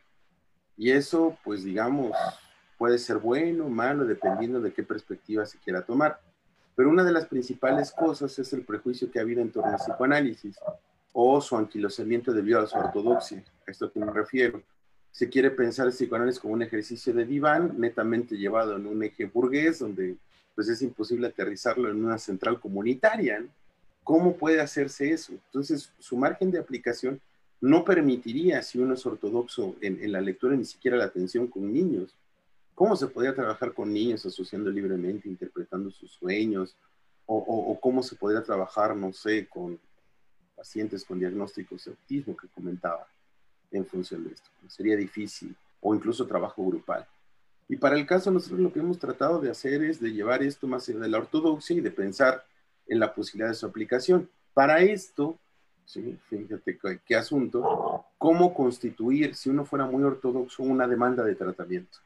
[0.77, 2.15] Y eso, pues digamos,
[2.77, 6.19] puede ser bueno o malo, dependiendo de qué perspectiva se quiera tomar.
[6.75, 9.77] Pero una de las principales cosas es el prejuicio que ha habido en torno al
[9.77, 10.57] psicoanálisis
[11.11, 13.43] o su anquilosamiento debido a su ortodoxia.
[13.67, 14.63] A esto que me refiero
[15.13, 19.25] se quiere pensar el psicoanálisis como un ejercicio de diván, netamente llevado en un eje
[19.25, 20.17] burgués, donde
[20.55, 23.45] pues es imposible aterrizarlo en una central comunitaria.
[24.03, 25.33] ¿Cómo puede hacerse eso?
[25.33, 27.21] Entonces, su margen de aplicación
[27.61, 32.15] no permitiría, si uno es ortodoxo en, la lectura, ni siquiera la atención con niños.
[32.73, 36.75] ¿Cómo se podría trabajar con niños asociando libremente, interpretando sus sueños?
[37.27, 39.79] O, o cómo se podría trabajar, no sé, con
[40.55, 43.07] pacientes con diagnósticos de autismo que comentaba
[43.73, 44.49] en función de esto.
[44.67, 47.05] Sería difícil o incluso trabajo grupal.
[47.67, 50.67] Y para el caso, nosotros lo que hemos tratado de hacer es de llevar esto
[50.67, 52.45] más allá de la ortodoxia y de pensar
[52.87, 54.29] en la posibilidad de su aplicación.
[54.53, 55.39] Para esto,
[55.85, 56.17] ¿sí?
[56.29, 61.99] fíjate qué, asunto, cómo constituir, si uno fuera muy ortodoxo, una demanda de tratamiento.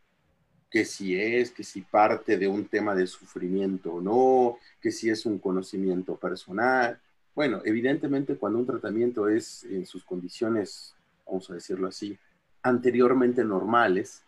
[0.70, 5.10] Que si es, que si parte de un tema de sufrimiento o no, que si
[5.10, 7.00] es un conocimiento personal.
[7.34, 10.97] Bueno, evidentemente cuando un tratamiento es en sus condiciones
[11.28, 12.18] vamos a decirlo así,
[12.64, 14.24] anteriormente normales,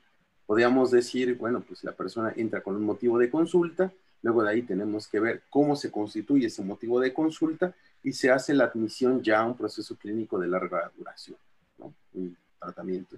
[0.45, 4.62] podríamos decir, bueno, pues la persona entra con un motivo de consulta, luego de ahí
[4.63, 9.21] tenemos que ver cómo se constituye ese motivo de consulta y se hace la admisión
[9.21, 11.38] ya a un proceso clínico de larga duración,
[11.77, 11.93] ¿no?
[12.13, 13.17] un tratamiento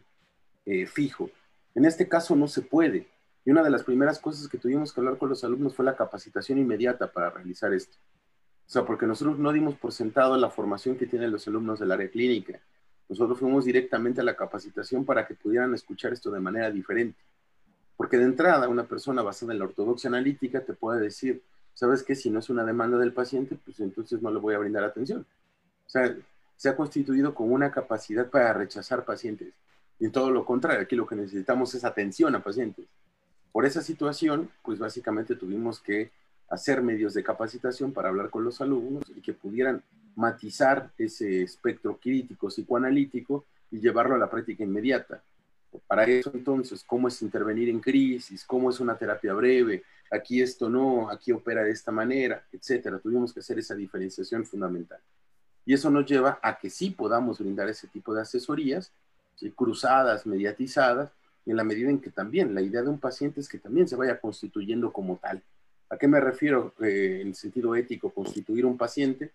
[0.66, 1.30] eh, fijo.
[1.74, 3.08] En este caso no se puede.
[3.44, 5.96] Y una de las primeras cosas que tuvimos que hablar con los alumnos fue la
[5.96, 7.98] capacitación inmediata para realizar esto.
[8.68, 11.92] O sea, porque nosotros no dimos por sentado la formación que tienen los alumnos del
[11.92, 12.60] área clínica.
[13.12, 17.20] Nosotros fuimos directamente a la capacitación para que pudieran escuchar esto de manera diferente.
[17.98, 21.44] Porque de entrada, una persona basada en la ortodoxia analítica te puede decir,
[21.74, 22.16] ¿sabes qué?
[22.16, 25.26] Si no es una demanda del paciente, pues entonces no le voy a brindar atención.
[25.86, 26.16] O sea,
[26.56, 29.54] se ha constituido con una capacidad para rechazar pacientes.
[30.00, 32.86] Y todo lo contrario, aquí lo que necesitamos es atención a pacientes.
[33.52, 36.12] Por esa situación, pues básicamente tuvimos que
[36.48, 39.84] hacer medios de capacitación para hablar con los alumnos y que pudieran
[40.16, 45.24] matizar ese espectro crítico psicoanalítico y llevarlo a la práctica inmediata.
[45.88, 48.44] Para eso entonces, ¿cómo es intervenir en crisis?
[48.46, 49.84] ¿Cómo es una terapia breve?
[50.12, 53.00] Aquí esto no, aquí opera de esta manera, etcétera.
[53.00, 55.00] Tuvimos que hacer esa diferenciación fundamental.
[55.66, 58.92] Y eso nos lleva a que sí podamos brindar ese tipo de asesorías,
[59.56, 61.12] cruzadas, mediatizadas,
[61.46, 63.96] en la medida en que también la idea de un paciente es que también se
[63.96, 65.42] vaya constituyendo como tal.
[65.90, 68.12] ¿A qué me refiero eh, en sentido ético?
[68.12, 69.32] Constituir un paciente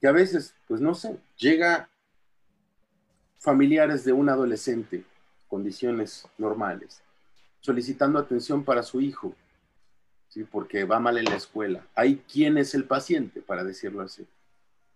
[0.00, 1.88] que a veces, pues no sé, llega
[3.38, 5.04] familiares de un adolescente,
[5.46, 7.02] condiciones normales,
[7.60, 9.34] solicitando atención para su hijo,
[10.28, 10.44] ¿sí?
[10.44, 11.86] porque va mal en la escuela.
[11.94, 14.26] Hay quién es el paciente, para decirlo así.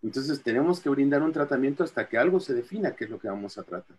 [0.03, 3.29] Entonces tenemos que brindar un tratamiento hasta que algo se defina qué es lo que
[3.29, 3.97] vamos a tratar.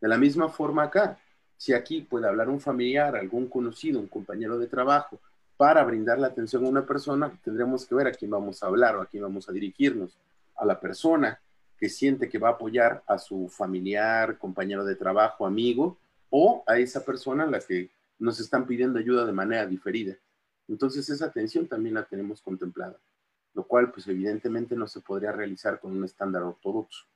[0.00, 1.18] De la misma forma acá,
[1.56, 5.20] si aquí puede hablar un familiar, algún conocido, un compañero de trabajo,
[5.56, 8.96] para brindar la atención a una persona, tendremos que ver a quién vamos a hablar
[8.96, 10.18] o a quién vamos a dirigirnos
[10.56, 11.40] a la persona
[11.76, 15.98] que siente que va a apoyar a su familiar, compañero de trabajo, amigo,
[16.30, 20.16] o a esa persona a la que nos están pidiendo ayuda de manera diferida.
[20.68, 23.00] Entonces esa atención también la tenemos contemplada.
[23.52, 27.06] lo cual pues evidentemente no se podría realizar con un estándar ortodoxo.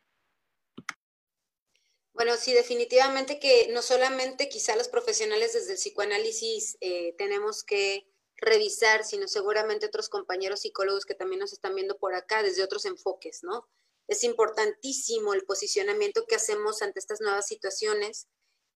[2.12, 8.07] Bueno, sí, definitivamente que no solamente quizá los profesionales desde el psicoanálisis eh, tenemos que
[8.38, 12.84] revisar, sino seguramente otros compañeros psicólogos que también nos están viendo por acá desde otros
[12.84, 13.68] enfoques, ¿no?
[14.06, 18.26] Es importantísimo el posicionamiento que hacemos ante estas nuevas situaciones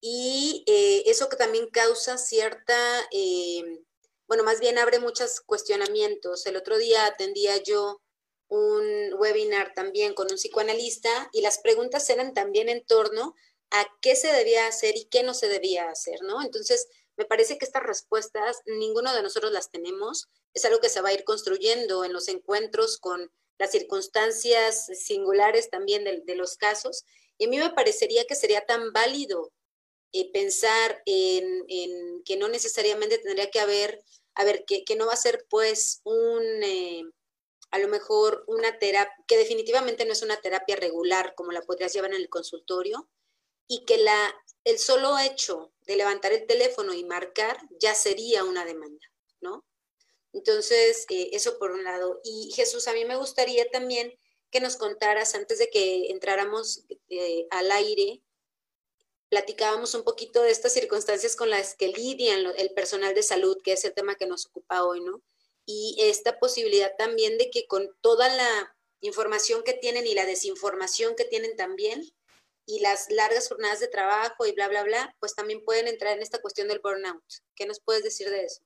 [0.00, 2.76] y eh, eso que también causa cierta,
[3.12, 3.84] eh,
[4.26, 6.44] bueno, más bien abre muchos cuestionamientos.
[6.46, 8.02] El otro día atendía yo
[8.48, 13.34] un webinar también con un psicoanalista y las preguntas eran también en torno
[13.70, 16.42] a qué se debía hacer y qué no se debía hacer, ¿no?
[16.42, 16.88] Entonces,
[17.22, 21.10] me parece que estas respuestas ninguno de nosotros las tenemos, es algo que se va
[21.10, 27.04] a ir construyendo en los encuentros con las circunstancias singulares también de, los casos.
[27.38, 29.52] Y a mí me parecería que sería tan válido
[30.12, 34.02] eh, pensar en, que no necesariamente tendría que haber,
[34.34, 36.42] a ver, que, no va a ser pues un...
[36.64, 37.04] Eh,
[37.70, 41.94] a lo mejor una terapia, que definitivamente no es una terapia regular como la podrías
[41.94, 43.08] llevar en el consultorio,
[43.72, 48.66] y que la, el solo hecho de levantar el teléfono y marcar ya sería una
[48.66, 49.06] demanda,
[49.40, 49.64] ¿no?
[50.34, 52.20] Entonces, eh, eso por un lado.
[52.22, 54.12] Y Jesús, a mí me gustaría también
[54.50, 58.22] que nos contaras, antes de que entráramos eh, al aire,
[59.30, 63.72] platicábamos un poquito de estas circunstancias con las que lidian el personal de salud, que
[63.72, 65.22] es el tema que nos ocupa hoy, ¿no?
[65.64, 71.14] y esta posibilidad también de que con toda la información que tienen y la desinformación
[71.14, 72.12] que tienen también
[72.66, 76.22] y las largas jornadas de trabajo y bla, bla, bla, pues también pueden entrar en
[76.22, 77.22] esta cuestión del burnout.
[77.54, 78.62] ¿Qué nos puedes decir de eso?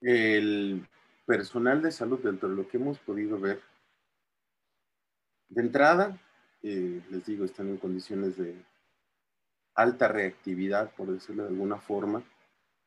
[0.00, 0.88] El
[1.26, 3.60] personal de salud, dentro de lo que hemos podido ver,
[5.48, 6.20] de entrada,
[6.62, 8.54] eh, les digo, están en condiciones de
[9.74, 12.22] alta reactividad, por decirlo de alguna forma,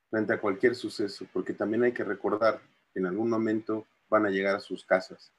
[0.10, 2.62] frente a cualquier suceso, porque también hay que recordar
[2.94, 5.32] que en algún momento van a llegar a sus casas.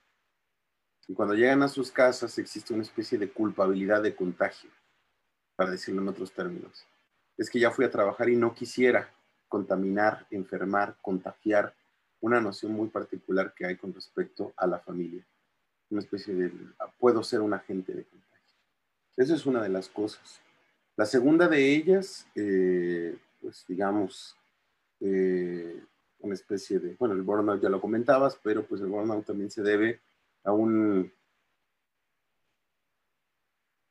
[1.08, 4.70] Y cuando llegan a sus casas existe una especie de culpabilidad de contagio,
[5.56, 6.86] para decirlo en otros términos.
[7.36, 9.12] Es que ya fui a trabajar y no quisiera
[9.48, 11.74] contaminar, enfermar, contagiar,
[12.20, 15.26] una noción muy particular que hay con respecto a la familia.
[15.90, 16.52] Una especie de,
[16.98, 18.56] puedo ser un agente de contagio.
[19.16, 20.40] Eso es una de las cosas.
[20.96, 24.36] La segunda de ellas, eh, pues digamos,
[25.00, 25.82] eh,
[26.20, 29.62] una especie de, bueno, el burnout ya lo comentabas, pero pues el burnout también se
[29.62, 30.00] debe
[30.44, 31.12] a un,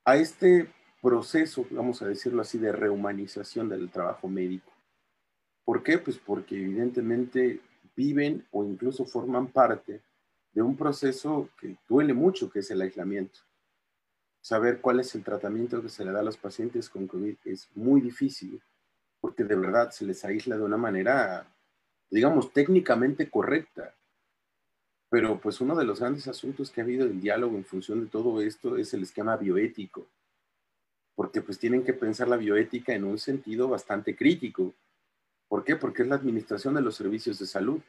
[0.06, 0.70] a este
[1.02, 4.72] proceso, vamos a decirlo así, de rehumanización del trabajo médico.
[5.64, 5.98] ¿Por qué?
[5.98, 7.62] Pues porque evidentemente
[7.96, 10.02] viven o incluso forman parte
[10.54, 13.40] de un proceso que duele mucho, que es el aislamiento.
[14.42, 17.70] Saber cuál es el tratamiento que se le da a los pacientes con COVID es
[17.76, 18.62] muy difícil
[19.20, 21.48] porque de verdad se les aísla de una manera,
[22.10, 23.96] digamos, técnicamente correcta.
[25.12, 28.08] Pero pues uno de los grandes asuntos que ha habido en diálogo en función de
[28.08, 30.08] todo esto es el esquema bioético,
[31.16, 34.74] porque pues tienen que pensar la bioética en un sentido bastante crítico.
[35.50, 35.76] ¿Por qué?
[35.76, 37.82] Porque es la administración de los servicios de salud.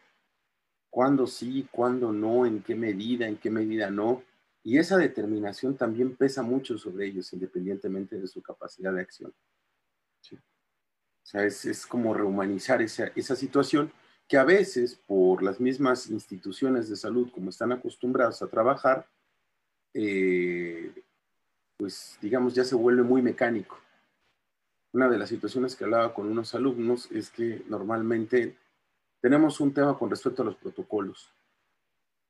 [0.90, 4.24] ¿Cuándo sí, cuándo no, en qué medida, en qué medida no?
[4.64, 9.32] Y esa determinación también pesa mucho sobre ellos, independientemente de su capacidad de acción.
[10.32, 13.92] O sea, es, como rehumanizar esa, esa situación
[14.32, 19.06] que a veces por las mismas instituciones de salud como están acostumbrados a trabajar,
[19.92, 20.90] eh,
[21.76, 23.78] pues digamos ya se vuelve muy mecánico.
[24.94, 28.56] Una de las situaciones que hablaba con unos alumnos es que normalmente
[29.20, 31.30] tenemos un tema con respecto a los protocolos.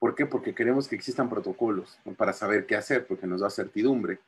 [0.01, 0.27] ¿Por qué?
[0.27, 4.19] Porque queremos que existan protocolos para saber qué hacer, porque nos da certidumbre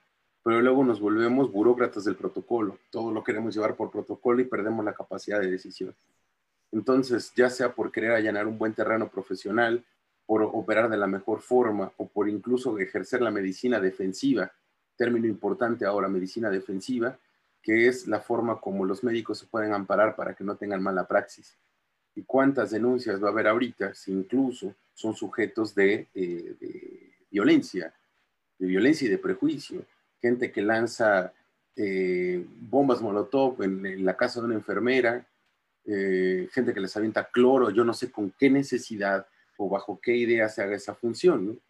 [0.44, 2.78] pero luego nos volvemos burócratas del protocolo.
[2.90, 5.96] Todo lo queremos llevar por protocolo y perdemos la capacidad de decisión.
[6.72, 9.84] Entonces, ya sea por querer allanar un buen terreno profesional,
[10.26, 14.50] por operar de la mejor forma o por incluso ejercer la medicina defensiva,
[14.96, 17.18] término importante ahora, medicina defensiva,
[17.62, 21.06] que es la forma como los médicos se pueden amparar para que no tengan mala
[21.06, 21.56] praxis.
[22.14, 27.92] ¿Y cuántas denuncias va a haber ahorita si incluso son sujetos de, eh, violencia,
[28.58, 29.84] de violencia y de prejuicio?
[30.24, 31.34] gente que lanza
[31.76, 35.26] eh, bombas molotov en, la casa de una enfermera,
[35.86, 39.26] eh, gente que les avienta cloro, yo no sé con qué necesidad
[39.56, 41.60] o bajo qué idea se haga esa función,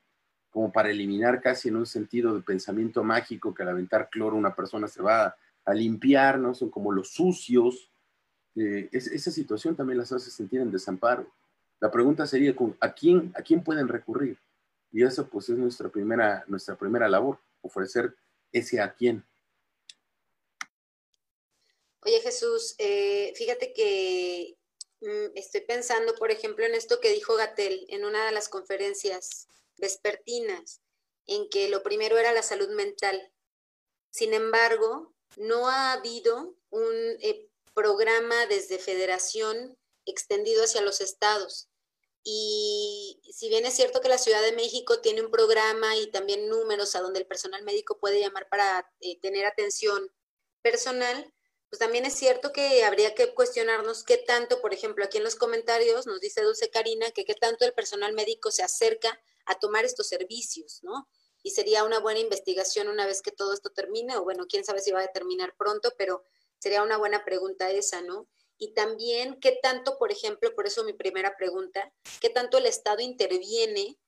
[0.50, 4.54] como para eliminar casi en un sentido de pensamiento mágico que al aventar cloro una
[4.54, 6.54] persona se va a, limpiar, ¿no?
[6.54, 7.90] Son como los sucios.
[8.54, 11.26] Eh, esa situación también las hace sentir en desamparo.
[11.80, 14.38] La pregunta sería, ¿a quién, ¿a quién pueden recurrir?
[14.92, 18.14] Y eso pues es nuestra primera, nuestra primera labor, ofrecer
[18.52, 19.24] ese a quién.
[22.04, 24.56] Oye Jesús, eh, fíjate que
[25.04, 29.48] Mm, estoy pensando, por ejemplo, en esto que dijo Gatel en una de las conferencias
[29.76, 30.80] vespertinas,
[31.26, 33.30] en que lo primero era la salud mental.
[34.10, 39.76] Sin embargo, no ha habido un eh, programa desde federación
[40.06, 41.68] extendido hacia los estados.
[42.22, 46.48] Y si bien es cierto que la Ciudad de México tiene un programa y también
[46.48, 50.10] números a donde el personal médico puede llamar para eh, tener atención
[50.62, 51.33] personal,
[51.74, 55.34] pues también es cierto que habría que cuestionarnos qué tanto, por ejemplo, aquí en los
[55.34, 59.84] comentarios nos dice Dulce Karina que qué tanto el personal médico se acerca a tomar
[59.84, 61.08] estos servicios, ¿no?
[61.42, 64.78] Y sería una buena investigación una vez que todo esto termine, o bueno, quién sabe
[64.82, 66.24] si va a terminar pronto, pero
[66.60, 68.28] sería una buena pregunta esa, ¿no?
[68.56, 73.00] Y también qué tanto, por ejemplo, por eso mi primera pregunta, qué tanto el Estado
[73.00, 73.98] interviene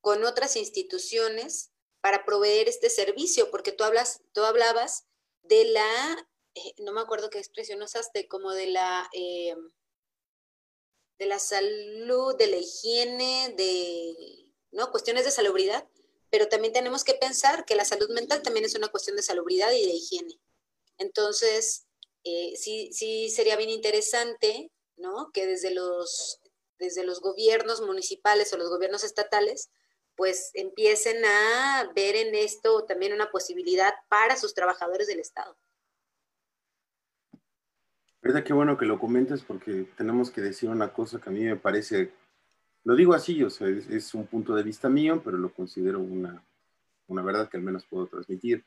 [0.00, 5.04] con otras instituciones para proveer este servicio, porque tú hablas, tú hablabas
[5.42, 6.26] de la
[6.56, 9.54] eh, no me acuerdo qué expresión usaste, como de la, eh,
[11.18, 14.90] de la salud, de la higiene, de, ¿no?
[14.90, 15.86] Cuestiones de salubridad,
[16.30, 19.70] pero también tenemos que pensar que la salud mental también es una cuestión de salubridad
[19.72, 20.40] y de higiene.
[20.96, 21.86] Entonces,
[22.24, 25.30] eh, sí, sí sería bien interesante, ¿no?
[25.34, 26.40] Que desde los,
[26.78, 29.68] desde los gobiernos municipales o los gobiernos estatales,
[30.16, 35.58] pues empiecen a ver en esto también una posibilidad para sus trabajadores del Estado.
[38.22, 41.44] Verdad qué bueno que lo comentes porque tenemos que decir una cosa que a mí
[41.44, 42.12] me parece,
[42.84, 46.42] lo digo así, o sea, es, un punto de vista mío, pero lo considero una,
[47.08, 48.64] una verdad que al menos puedo transmitir.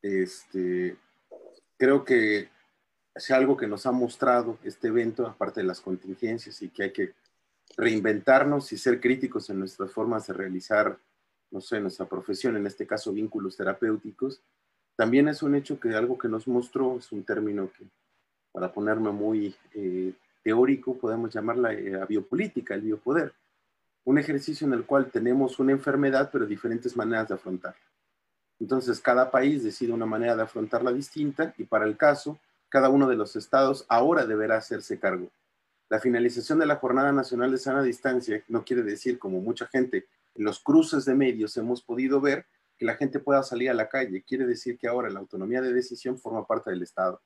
[0.00, 0.96] Este,
[1.76, 2.48] creo que
[3.14, 6.92] es algo que nos ha mostrado este evento, aparte de las contingencias, y que hay
[6.92, 7.14] que
[7.76, 10.98] reinventarnos y ser críticos en nuestras formas de realizar,
[11.50, 14.40] no sé, nuestra profesión, en este caso vínculos terapéuticos,
[14.96, 17.84] también es un hecho que algo que nos mostró, es un término que
[18.52, 23.32] para ponerme muy eh, teórico, podemos llamarla eh, biopolítica, el biopoder.
[24.04, 27.80] Un ejercicio en el cual tenemos una enfermedad, pero diferentes maneras de afrontarla.
[28.60, 32.38] Entonces, cada país decide una manera de afrontarla distinta y para el caso,
[32.68, 35.30] cada uno de los estados ahora deberá hacerse cargo.
[35.88, 40.06] La finalización de la Jornada Nacional de Sana Distancia no quiere decir, como mucha gente
[40.34, 42.46] en los cruces de medios hemos podido ver,
[42.76, 44.22] que la gente pueda salir a la calle.
[44.22, 47.20] Quiere decir que ahora la autonomía de decisión forma parte del Estado.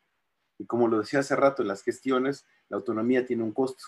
[0.62, 3.82] Y como lo decía hace rato, en las gestiones, la autonomía tiene un costo.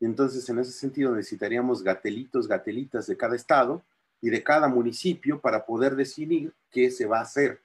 [0.00, 3.84] Y entonces, en ese sentido, necesitaríamos gatelitos, gatelitas de cada estado
[4.22, 7.60] y de cada municipio para poder definir qué se va a hacer.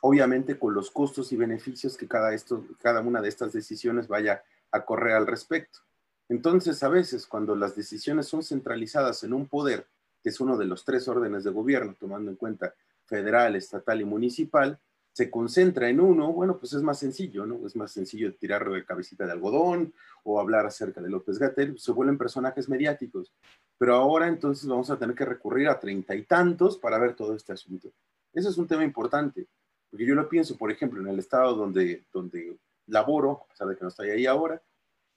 [0.00, 4.44] Obviamente con los costos y beneficios que cada, esto, cada una de estas decisiones vaya
[4.70, 5.80] a correr al respecto.
[6.28, 9.88] Entonces, a veces, cuando las decisiones son centralizadas en un poder,
[10.22, 12.74] que es uno de los tres órdenes de gobierno, tomando en cuenta
[13.06, 14.78] federal, estatal y municipal,
[15.18, 17.66] se concentra en uno, bueno, pues es más sencillo, ¿no?
[17.66, 19.92] Es más sencillo tirar de cabecita de algodón
[20.22, 23.34] o hablar acerca de López Gatel, se vuelven personajes mediáticos.
[23.78, 27.34] Pero ahora entonces vamos a tener que recurrir a treinta y tantos para ver todo
[27.34, 27.92] este asunto.
[28.32, 29.48] Ese es un tema importante,
[29.90, 32.56] porque yo lo pienso, por ejemplo, en el estado donde, donde
[32.86, 34.62] laboro, a pesar de que no estoy ahí ahora,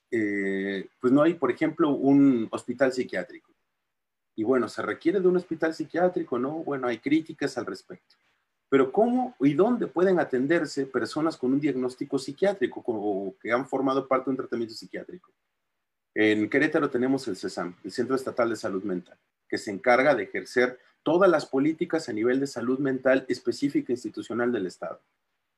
[0.09, 3.53] eh, pues no hay, por ejemplo, un hospital psiquiátrico.
[4.35, 6.63] Y bueno, se requiere de un hospital psiquiátrico, ¿no?
[6.63, 8.15] Bueno, hay críticas al respecto.
[8.71, 14.07] Pero ¿cómo y dónde pueden atenderse personas con un diagnóstico psiquiátrico o que han formado
[14.07, 15.29] parte de un tratamiento psiquiátrico?
[16.15, 19.17] En Querétaro tenemos el CESAM, el Centro Estatal de Salud Mental,
[19.49, 23.95] que se encarga de ejercer todas las políticas a nivel de salud mental específica e
[23.95, 25.01] institucional del Estado.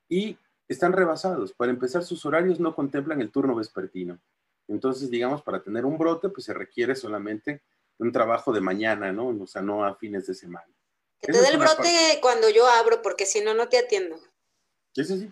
[0.10, 0.36] Y
[0.68, 1.54] están rebasados.
[1.54, 4.18] Para empezar, sus horarios no contemplan el turno vespertino.
[4.68, 7.62] Entonces, digamos, para tener un brote, pues se requiere solamente
[8.00, 9.28] un trabajo de mañana, ¿no?
[9.28, 10.66] O sea, no a fines de semana.
[11.24, 14.18] Que te dé el brote cuando yo abro, porque si no, no te atiendo.
[14.94, 15.32] Es así,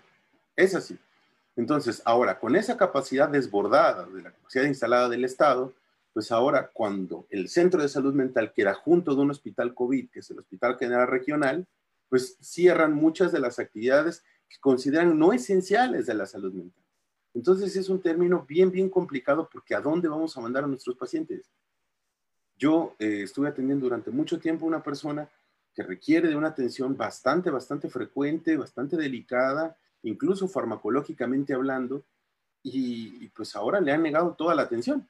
[0.55, 0.97] es así.
[1.57, 5.73] Entonces, ahora, con esa capacidad desbordada de la capacidad instalada del Estado,
[6.13, 10.19] pues ahora cuando el centro de salud mental queda junto de un hospital COVID, que
[10.19, 11.67] es el Hospital General Regional,
[12.09, 16.83] pues cierran muchas de las actividades que consideran no esenciales de la salud mental.
[17.33, 20.97] Entonces es un término bien, bien complicado porque ¿a dónde vamos a mandar a nuestros
[20.97, 21.49] pacientes?
[22.57, 25.29] Yo eh, estuve atendiendo durante mucho tiempo a una persona
[25.73, 32.03] que requiere de una atención bastante, bastante frecuente, bastante delicada, incluso farmacológicamente hablando,
[32.63, 35.07] y, pues ahora le han negado toda la atención.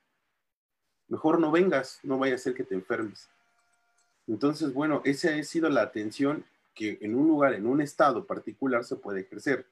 [1.08, 3.28] Mejor no vengas, no vaya a ser que te enfermes.
[4.28, 8.86] Entonces, bueno, esa ha sido la atención que en un lugar, en un estado particular
[8.86, 9.66] se puede ejercer.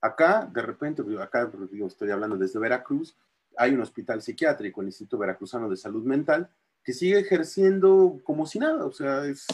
[0.00, 1.50] Acá, de repente, acá
[1.86, 3.14] estoy hablando desde Veracruz,
[3.56, 6.50] hay un hospital psiquiátrico, el Instituto Veracruzano de Salud Mental,
[6.82, 9.46] que sigue ejerciendo como si nada, o sea, es,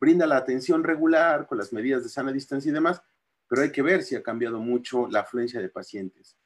[0.00, 3.02] brinda la atención regular con las medidas de sana distancia y demás,
[3.48, 6.36] pero hay que ver si ha cambiado mucho la afluencia de pacientes.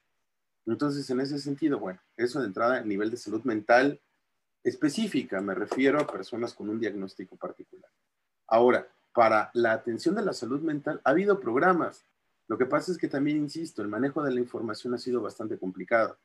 [0.66, 4.00] Entonces, en ese sentido, bueno, eso de entrada a nivel de salud mental
[4.62, 7.90] específica, me refiero a personas con un diagnóstico particular.
[8.46, 12.04] Ahora, para la atención de la salud mental ha habido programas.
[12.48, 15.58] Lo que pasa es que también, insisto, el manejo de la información ha sido bastante
[15.58, 16.16] complicado.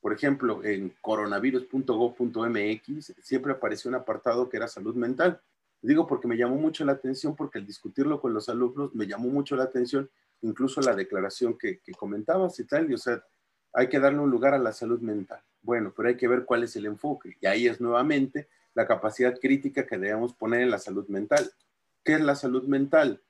[0.00, 5.40] Por ejemplo, en coronavirus.gov.mx siempre apareció un apartado que era salud mental.
[5.82, 9.28] Digo porque me llamó mucho la atención, porque al discutirlo con los alumnos me llamó
[9.28, 10.10] mucho la atención,
[10.42, 13.24] incluso la declaración que, comentabas y tal, y o sea,
[13.72, 15.40] hay que darle un lugar a la salud mental.
[15.62, 17.36] Bueno, pero hay que ver cuál es el enfoque.
[17.40, 21.50] Y ahí es nuevamente la capacidad crítica que debemos poner en la salud mental.
[22.04, 23.22] ¿Qué es la salud mental?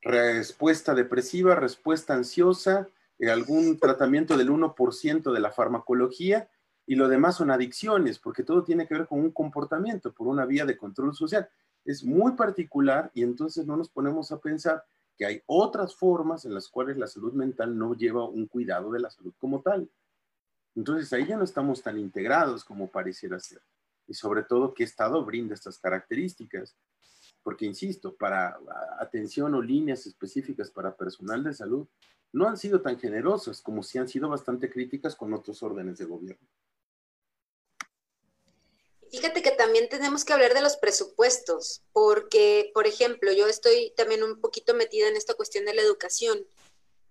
[0.00, 2.88] Respuesta depresiva, respuesta ansiosa,
[3.18, 6.48] eh, algún tratamiento del 1% de la farmacología
[6.86, 10.44] y lo demás son adicciones, porque todo tiene que ver con un comportamiento por una
[10.44, 11.48] vía de control social.
[11.84, 14.84] Es muy particular y entonces no nos ponemos a pensar
[15.16, 19.00] que hay otras formas en las cuales la salud mental no lleva un cuidado de
[19.00, 19.88] la salud como tal.
[20.74, 23.62] Entonces ahí ya no estamos tan integrados como pareciera ser.
[24.06, 26.76] Y sobre todo, ¿qué estado brinda estas características?
[27.42, 28.58] Porque, insisto, para
[28.98, 31.86] atención o líneas específicas para personal de salud,
[32.32, 36.04] no han sido tan generosas como si han sido bastante críticas con otros órdenes de
[36.04, 36.48] gobierno.
[39.14, 44.24] Fíjate que también tenemos que hablar de los presupuestos, porque, por ejemplo, yo estoy también
[44.24, 46.44] un poquito metida en esta cuestión de la educación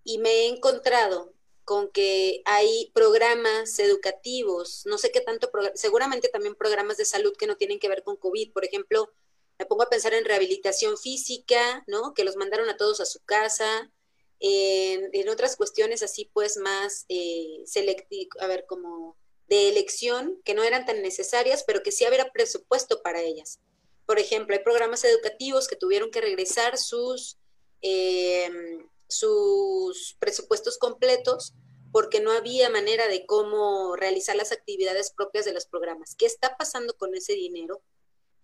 [0.04, 1.32] y me he encontrado
[1.64, 7.46] con que hay programas educativos, no sé qué tanto, seguramente también programas de salud que
[7.46, 8.52] no tienen que ver con COVID.
[8.52, 9.10] Por ejemplo,
[9.58, 12.12] me pongo a pensar en rehabilitación física, ¿no?
[12.12, 13.90] Que los mandaron a todos a su casa.
[14.40, 19.16] En, otras cuestiones así, pues, más eh, selectivas, a ver, como
[19.48, 23.60] de elección, que no eran tan necesarias, pero que sí había presupuesto para ellas.
[24.06, 27.38] Por ejemplo, hay programas educativos que tuvieron que regresar sus...
[27.82, 28.50] Eh,
[29.08, 31.54] sus presupuestos completos
[31.92, 36.16] porque no había manera de cómo realizar las actividades propias de los programas.
[36.16, 37.82] ¿Qué está pasando con ese dinero?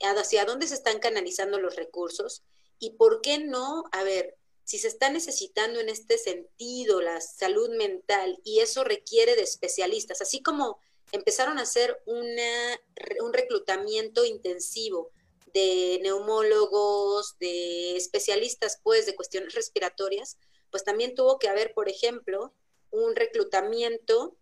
[0.01, 2.44] ¿Hacia dónde se están canalizando los recursos?
[2.78, 3.84] ¿Y por qué no?
[3.90, 9.34] A ver, si se está necesitando en este sentido la salud mental y eso requiere
[9.34, 10.78] de especialistas, así como
[11.12, 12.80] empezaron a hacer una,
[13.22, 15.11] un reclutamiento intensivo
[15.52, 20.38] de neumólogos, de especialistas pues de cuestiones respiratorias,
[20.70, 22.54] pues también tuvo que haber, por ejemplo,
[22.90, 24.36] un reclutamiento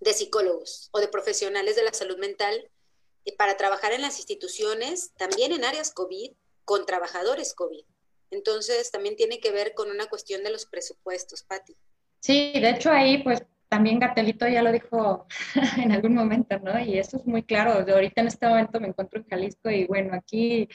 [0.00, 2.68] de psicólogos o de profesionales de la salud mental
[3.24, 6.32] eh, para trabajar en las instituciones, también en áreas COVID,
[6.64, 7.84] con trabajadores COVID.
[8.30, 11.76] Entonces, también tiene que ver con una cuestión de los presupuestos, Patti.
[12.20, 13.42] Sí, de hecho ahí, pues
[13.72, 15.26] también Gatelito ya lo dijo
[15.78, 16.78] en algún momento, ¿no?
[16.78, 17.86] Y eso es muy claro.
[17.86, 20.68] Yo ahorita en este momento me encuentro en Jalisco y bueno, aquí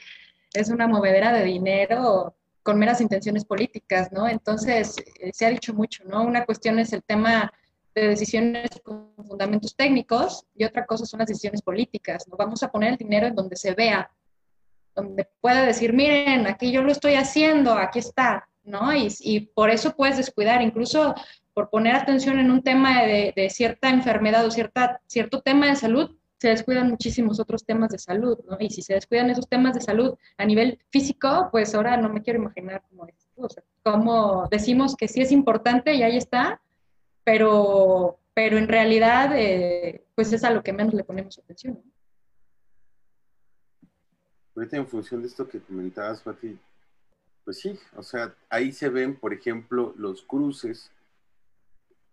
[0.51, 4.27] es una movedera de dinero con meras intenciones políticas, ¿no?
[4.27, 6.23] Entonces, eh, se ha dicho mucho, ¿no?
[6.23, 7.53] Una cuestión es el tema
[7.93, 12.35] de decisiones con fundamentos técnicos y otra cosa son las decisiones políticas, ¿no?
[12.35, 14.09] Vamos a poner el dinero en donde se vea,
[14.95, 18.91] donde pueda decir, miren, aquí yo lo estoy haciendo, aquí está, ¿no?
[18.95, 21.13] Y, y por eso puedes descuidar, incluso
[21.57, 26.15] por poner atención en un tema de, cierta enfermedad o cierta, cierto tema de salud,
[26.37, 28.57] se descuidan muchísimos otros temas de salud, ¿no?
[28.59, 32.21] Y si se descuidan esos temas de salud a nivel físico, pues ahora no me
[32.21, 33.15] quiero imaginar cómo es.
[33.81, 36.61] Como decimos que sí es importante y ahí está,
[37.23, 41.81] pero, pero en realidad, eh, pues es a lo que menos le ponemos atención.
[41.83, 41.91] ¿no?
[44.55, 46.55] Ahorita en función de esto que comentabas, Fati,
[47.43, 50.91] pues sí, o sea, ahí se ven, por ejemplo, los cruces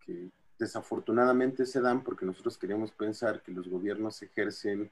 [0.05, 4.91] que desafortunadamente se dan porque nosotros queremos pensar que los gobiernos ejercen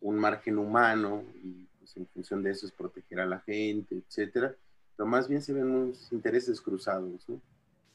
[0.00, 4.54] un margen humano y pues, en función de eso es proteger a la gente, etcétera,
[4.96, 7.26] pero más bien se ven unos intereses cruzados,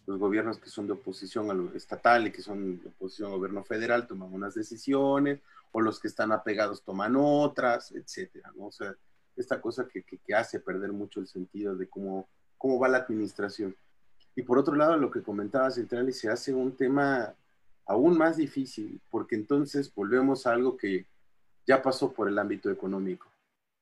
[0.06, 3.38] Los gobiernos que son de oposición a lo estatal y que son de oposición al
[3.38, 5.42] gobierno federal toman unas decisiones,
[5.72, 8.52] o los que están apegados toman otras, etcétera.
[8.58, 8.96] O sea,
[9.36, 12.28] esta cosa que, que, hace perder mucho el sentido de cómo,
[12.58, 13.76] cómo va la administración.
[14.38, 17.34] Y por otro lado, lo que comentaba Central, se hace un tema
[17.88, 21.08] aún más difícil, porque entonces volvemos a algo que
[21.66, 23.26] ya pasó por el ámbito económico,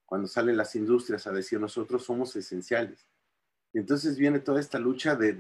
[0.06, 3.06] cuando salen las industrias a decir nosotros somos esenciales.
[3.74, 5.36] Y entonces viene toda esta lucha de,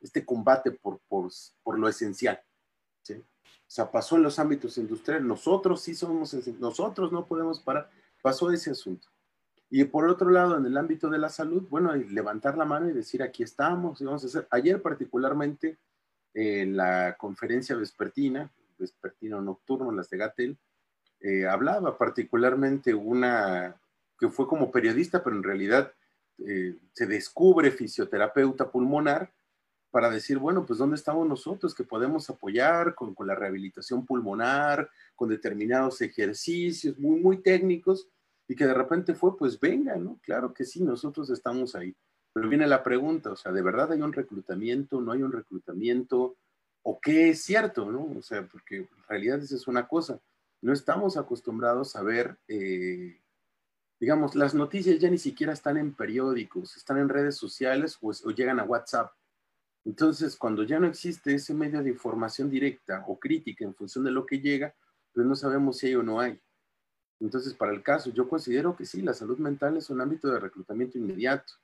[0.00, 2.42] este combate por, lo esencial.
[3.10, 3.14] O
[3.66, 7.90] sea, pasó en los ámbitos industriales, nosotros sí somos, nosotros no podemos parar,
[8.22, 9.11] pasó ese asunto.
[9.74, 12.92] Y por otro lado, en el ámbito de la salud, bueno, levantar la mano y
[12.92, 14.46] decir, aquí estamos, y vamos a hacer.
[14.50, 15.78] Ayer particularmente,
[16.34, 20.58] en la conferencia vespertina, vespertino nocturno, las de Gatel,
[21.20, 23.74] eh, hablaba particularmente una
[24.18, 25.90] que fue como periodista, pero en realidad
[26.46, 29.32] eh, se descubre fisioterapeuta pulmonar,
[29.90, 34.90] para decir, bueno, pues ¿dónde estamos nosotros que podemos apoyar con, con la rehabilitación pulmonar,
[35.16, 38.06] con determinados ejercicios muy, muy técnicos?
[38.52, 40.20] Y que de repente fue, pues venga, ¿no?
[40.22, 41.96] Claro que sí, nosotros estamos ahí.
[42.34, 45.00] Pero viene la pregunta, o sea, ¿de verdad hay un reclutamiento?
[45.00, 46.36] ¿No hay un reclutamiento?
[46.82, 48.12] ¿O qué es cierto, no?
[48.14, 50.20] O sea, porque en realidad esa es una cosa.
[50.60, 53.22] No estamos acostumbrados a ver, eh,
[53.98, 58.30] digamos, las noticias ya ni siquiera están en periódicos, están en redes sociales o, o
[58.32, 59.12] llegan a WhatsApp.
[59.86, 64.10] Entonces, cuando ya no existe ese medio de información directa o crítica en función de
[64.10, 64.74] lo que llega,
[65.14, 66.38] pues no sabemos si hay o no hay.
[67.22, 70.40] Entonces, para el caso, yo considero que sí, la salud mental es un ámbito de
[70.40, 71.54] reclutamiento inmediato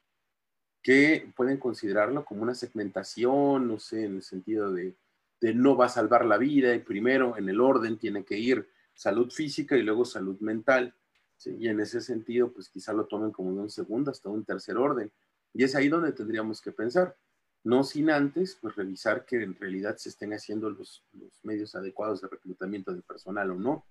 [0.81, 4.95] que pueden considerarlo como una segmentación, no sé, en el sentido de,
[5.41, 9.31] no va a salvar la vida y primero en el orden tiene que ir salud
[9.31, 10.95] física y luego salud mental.
[11.45, 14.77] Y en ese sentido, pues quizá lo tomen como de un segundo hasta un tercer
[14.77, 15.11] orden.
[15.53, 17.17] Y es ahí donde tendríamos que pensar.
[17.65, 22.21] No sin antes, pues revisar que en realidad se estén haciendo los, los medios adecuados
[22.21, 23.85] de reclutamiento de personal o no.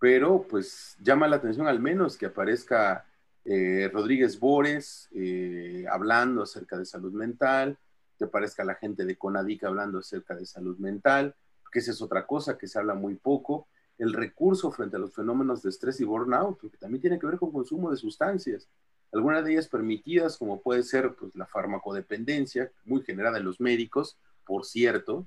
[0.00, 3.06] Pero pues llama la atención al menos que aparezca
[3.44, 7.78] eh, Rodríguez Bores eh, hablando acerca de salud mental,
[8.18, 11.36] te parezca la gente de Conadic hablando acerca de salud mental,
[11.70, 15.14] que esa es otra cosa que se habla muy poco, el recurso frente a los
[15.14, 18.68] fenómenos de estrés y burnout, que también tiene que ver con consumo de sustancias,
[19.12, 24.18] algunas de ellas permitidas, como puede ser pues, la farmacodependencia, muy generada en los médicos,
[24.44, 25.26] por cierto,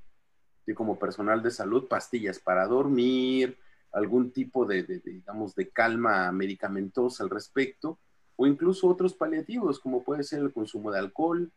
[0.66, 3.58] y como personal de salud, pastillas para dormir,
[3.94, 8.00] algún tipo de, digamos, de calma medicamentosa al respecto,
[8.36, 11.52] o incluso otros paliativos, como puede ser el consumo de alcohol,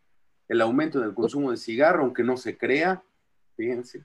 [0.48, 3.02] el aumento del consumo de cigarro, aunque no se crea,
[3.56, 4.04] fíjense.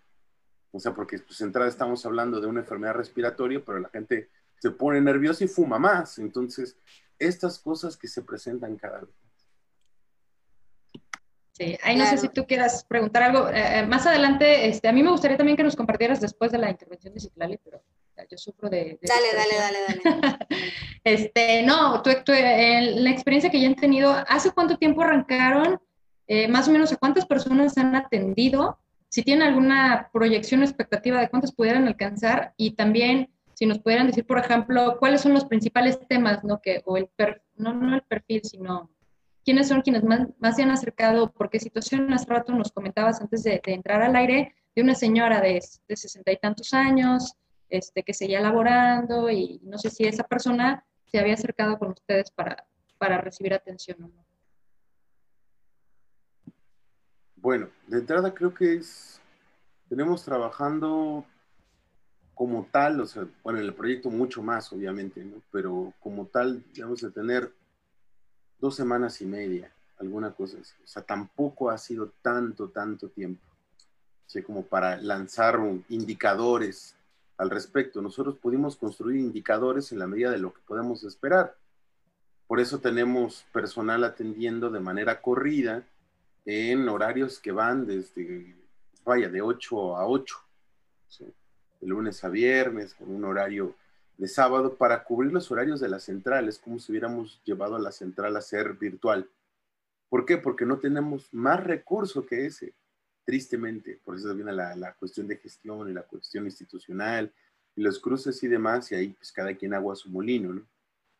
[0.71, 4.29] O sea, porque pues entrada estamos hablando de una enfermedad respiratoria, pero la gente
[4.59, 6.17] se pone nerviosa y fuma más.
[6.17, 6.77] Entonces,
[7.19, 9.09] estas cosas que se presentan cada vez.
[11.51, 13.49] Sí, ahí no sé si tú quieras preguntar algo.
[13.49, 16.57] Eh, eh, más adelante, este, a mí me gustaría también que nos compartieras después de
[16.57, 17.84] la intervención de Citlali, pero
[18.30, 18.99] yo sufro de...
[19.01, 20.38] dale, dale, dale, dale,
[21.03, 25.80] este, no, tú, la experiencia que ya han tenido, ¿hace cuánto tiempo arrancaron?
[26.28, 28.80] Eh, más o menos, ¿a cuántas personas han atendido?
[29.09, 34.07] Si tienen alguna proyección o expectativa de cuántas pudieran alcanzar y también si nos pudieran
[34.07, 36.61] decir, por ejemplo, cuáles son los principales temas, ¿no?
[36.61, 37.09] Que, o el
[37.57, 38.89] no, no el perfil, sino
[39.43, 43.22] quiénes son quienes más, más, se han acercado, por qué situación hace rato nos comentabas
[43.22, 47.36] antes de, de entrar al aire, de una señora de sesenta y tantos años,
[47.72, 52.30] este, que seguía laborando y no sé si esa persona se había acercado con ustedes
[52.32, 52.65] para,
[52.97, 54.26] para recibir atención o no.
[57.38, 59.19] Bueno, de entrada creo que es,
[59.89, 61.26] tenemos trabajando
[62.36, 65.41] como tal, o sea, bueno, en el proyecto mucho más, obviamente, ¿no?
[65.51, 67.51] Pero como tal, debemos de tener
[68.59, 70.76] dos semanas y media, alguna cosa así.
[70.84, 73.41] O sea, tampoco ha sido tanto, tanto tiempo.
[74.28, 75.59] O como para lanzar
[75.89, 76.95] indicadores
[77.41, 78.03] al respecto.
[78.03, 81.57] Nosotros pudimos construir indicadores en la medida de lo que podemos esperar.
[82.45, 85.83] Por eso tenemos personal atendiendo de manera corrida
[86.45, 88.55] en horarios que van desde,
[89.03, 90.35] vaya, de 8 a 8,
[91.79, 93.73] de lunes a viernes, con un horario
[94.17, 97.91] de sábado, para cubrir los horarios de las centrales, como si hubiéramos llevado a la
[97.91, 99.27] central a ser virtual.
[100.09, 100.37] ¿Por qué?
[100.37, 102.75] Porque no tenemos más recurso que ese
[103.26, 107.32] tristemente, por eso viene la, la, cuestión de gestión y la cuestión institucional
[107.76, 110.67] y los cruces y demás, y ahí pues cada quien agua su molino, ¿no?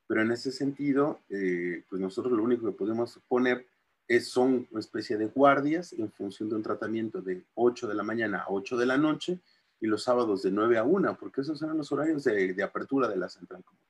[0.08, 3.66] Pero en ese sentido, eh, pues nosotros lo único que podemos poner
[4.10, 8.04] es, son una especie de guardias en función de un tratamiento de 8 de la
[8.04, 9.39] mañana a 8 de la noche
[9.80, 13.08] y los sábados de 9 a 1, porque esos son los horarios de, de apertura
[13.08, 13.86] de la central común.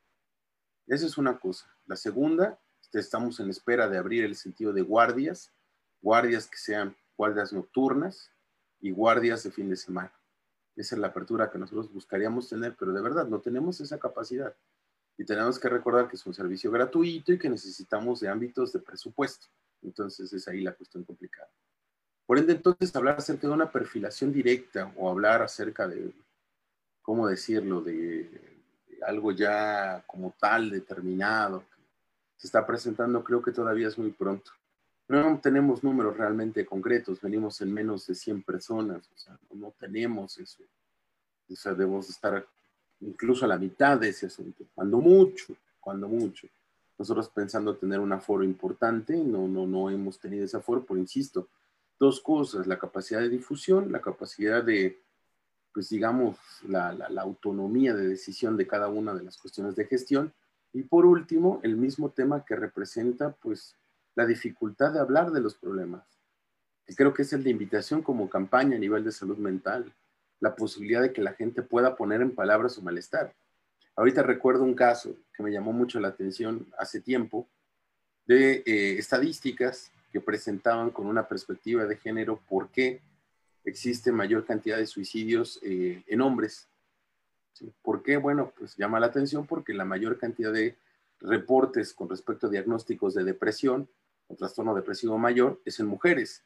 [0.86, 1.66] Esa es una cosa.
[1.88, 2.60] La segunda,
[2.94, 5.52] estamos en espera de abrir el sentido de guardias,
[6.02, 8.32] guardias que sean guardias nocturnas
[8.80, 10.12] y guardias de fin de semana.
[10.76, 14.56] Esa es la apertura que nosotros buscaríamos tener, pero de verdad no tenemos esa capacidad.
[15.20, 18.80] Y tenemos que recordar que es un servicio gratuito y que necesitamos de ámbitos de
[18.80, 19.46] presupuesto.
[19.84, 21.48] Entonces es ahí la cuestión complicada.
[22.26, 26.16] Por ende, entonces, hablar acerca de una perfilación directa o hablar acerca de,
[27.04, 28.24] ¿cómo decirlo?, de,
[28.88, 31.84] de algo ya como tal determinado que
[32.38, 34.52] se está presentando, creo que todavía es muy pronto
[35.12, 40.38] no tenemos números realmente concretos, venimos en menos de 100 personas, o sea, no tenemos
[40.38, 40.64] eso.
[41.50, 42.46] O sea, debemos estar
[43.02, 46.48] incluso a la mitad de ese asunto, cuando mucho, cuando mucho.
[46.98, 51.48] Nosotros pensando tener un aforo importante, no, no, no hemos tenido ese aforo, por insisto,
[52.00, 55.02] dos cosas, la capacidad de difusión, la capacidad de,
[55.74, 56.38] pues digamos,
[56.68, 60.32] la, la, la autonomía de decisión de cada una de las cuestiones de gestión,
[60.74, 63.76] y por último, el mismo tema que representa, pues,
[64.16, 66.04] la dificultad de hablar de los problemas,
[66.96, 69.92] creo que es el de invitación como campaña a nivel de salud mental,
[70.40, 73.34] la posibilidad de que la gente pueda poner en palabras su malestar.
[73.96, 77.48] Ahorita recuerdo un caso que me llamó mucho la atención hace tiempo
[78.26, 83.02] de eh, estadísticas que presentaban con una perspectiva de género por qué
[83.64, 86.68] existe mayor cantidad de suicidios eh, en hombres.
[87.84, 88.18] ¿Por qué?
[88.18, 90.76] Bueno, pues llama la atención porque la mayor cantidad de
[91.20, 93.88] reportes con respecto a diagnósticos de depresión
[94.32, 96.44] o trastorno depresivo mayor es en mujeres.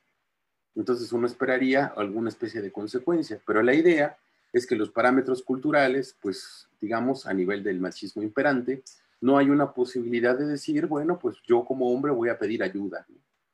[0.75, 4.17] Entonces uno esperaría alguna especie de consecuencia, pero la idea
[4.51, 8.83] es que los parámetros culturales, pues digamos a nivel del machismo imperante,
[9.21, 13.07] no hay una posibilidad de decir, bueno, pues yo como hombre voy a pedir ayuda,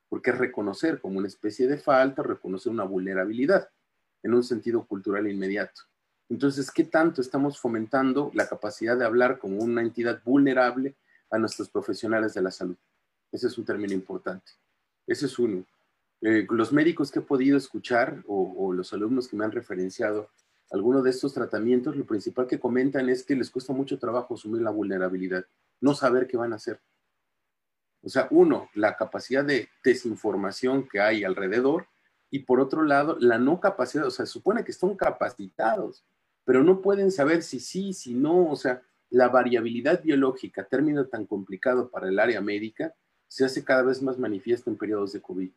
[0.08, 3.68] porque es reconocer como una especie de falta, reconocer una vulnerabilidad
[4.22, 5.82] en un sentido cultural inmediato.
[6.28, 10.96] Entonces, ¿qué tanto estamos fomentando la capacidad de hablar como una entidad vulnerable
[11.30, 12.76] a nuestros profesionales de la salud?
[13.32, 14.52] Ese es un término importante.
[15.06, 15.66] Ese es uno.
[16.20, 20.30] Eh, los médicos que he podido escuchar o, los alumnos que me han referenciado
[20.70, 24.62] algunos de estos tratamientos, lo principal que comentan es que les cuesta mucho trabajo asumir
[24.62, 25.44] la vulnerabilidad,
[25.80, 26.80] no saber qué van a hacer.
[28.02, 31.88] O sea, uno, la capacidad de desinformación que hay alrededor
[32.30, 36.04] y por otro lado, la no capacidad, o sea, se supone que están capacitados,
[36.44, 41.26] pero no pueden saber si sí, si no, o sea, la variabilidad biológica, término tan
[41.26, 42.94] complicado para el área médica,
[43.32, 45.50] se hace cada vez más manifiesta en periodos de COVID.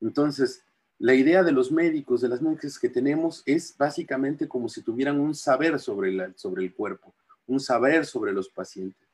[0.00, 0.64] Entonces,
[0.98, 5.20] la idea de los médicos, de las médicas que tenemos, es básicamente como si tuvieran
[5.20, 7.14] un saber sobre, sobre el cuerpo,
[7.46, 9.06] un saber sobre los pacientes.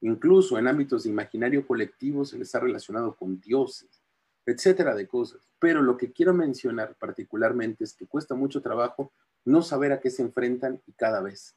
[0.00, 4.02] Incluso en ámbitos de imaginario colectivo se les ha relacionado con dioses,
[4.44, 5.48] etcétera de cosas.
[5.60, 9.12] Pero lo que quiero mencionar particularmente es que cuesta mucho trabajo
[9.44, 11.54] no saber a qué se enfrentan y cada vez.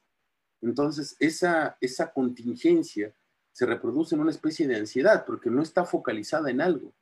[0.62, 3.12] Entonces, esa, esa contingencia
[3.56, 6.92] se reproduce en una especie de ansiedad porque no está focalizada en algo.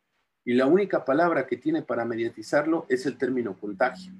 [0.45, 4.13] Y la única palabra que tiene para mediatizarlo es el término contagio.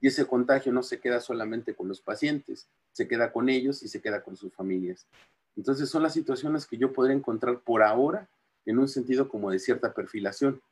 [0.00, 3.88] Y ese contagio no se queda solamente con los pacientes, se queda con ellos y
[3.88, 5.06] se queda con sus familias.
[5.54, 8.26] Entonces son las situaciones que yo podría encontrar por ahora
[8.64, 10.62] en un sentido como de cierta perfilación,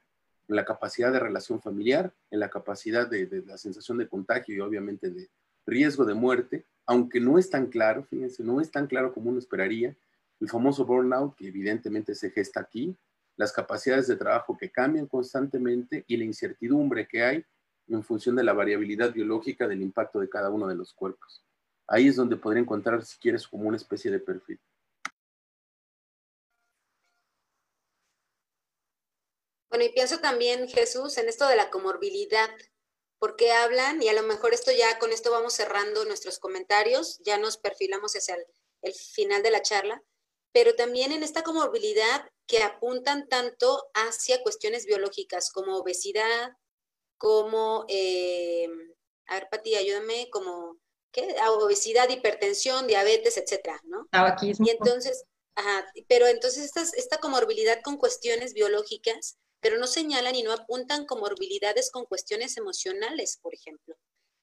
[0.48, 4.57] en la capacidad de relación familiar, en la capacidad de, de la sensación de contagio
[4.57, 5.28] y obviamente de
[5.66, 9.38] riesgo de muerte, aunque no es tan claro, fíjense, no es tan claro como uno
[9.38, 9.94] esperaría,
[10.41, 12.97] el famoso burnout que evidentemente se gesta aquí,
[13.37, 17.45] las capacidades de trabajo que cambian constantemente y la incertidumbre que hay
[17.89, 21.45] en función de la variabilidad biológica del impacto de cada uno de los cuerpos.
[21.87, 24.59] Ahí es donde podría encontrar, si quieres, como una especie de perfil.
[29.68, 32.49] Bueno, y pienso también, Jesús, en esto de la comorbilidad,
[33.18, 37.39] porque hablan, y a lo mejor esto ya, con esto vamos cerrando nuestros comentarios, ya
[37.39, 38.47] nos perfilamos hacia el,
[38.82, 40.03] el final de la charla,
[40.55, 46.52] pero también en esta comorbilidad que apuntan tanto hacia cuestiones biológicas como obesidad,
[47.18, 48.68] como, eh,
[49.26, 50.78] a ver, Pati, ayúdame, como,
[51.11, 51.34] ¿qué?
[51.42, 54.07] Ah, obesidad, hipertensión, diabetes, etcétera, ¿no?
[54.12, 54.64] Tabaquismo.
[54.64, 55.24] Y entonces,
[55.57, 61.05] ajá, pero entonces esta, esta comorbilidad con cuestiones biológicas, pero no señalan y no apuntan
[61.05, 63.96] comorbilidades con cuestiones emocionales, por ejemplo.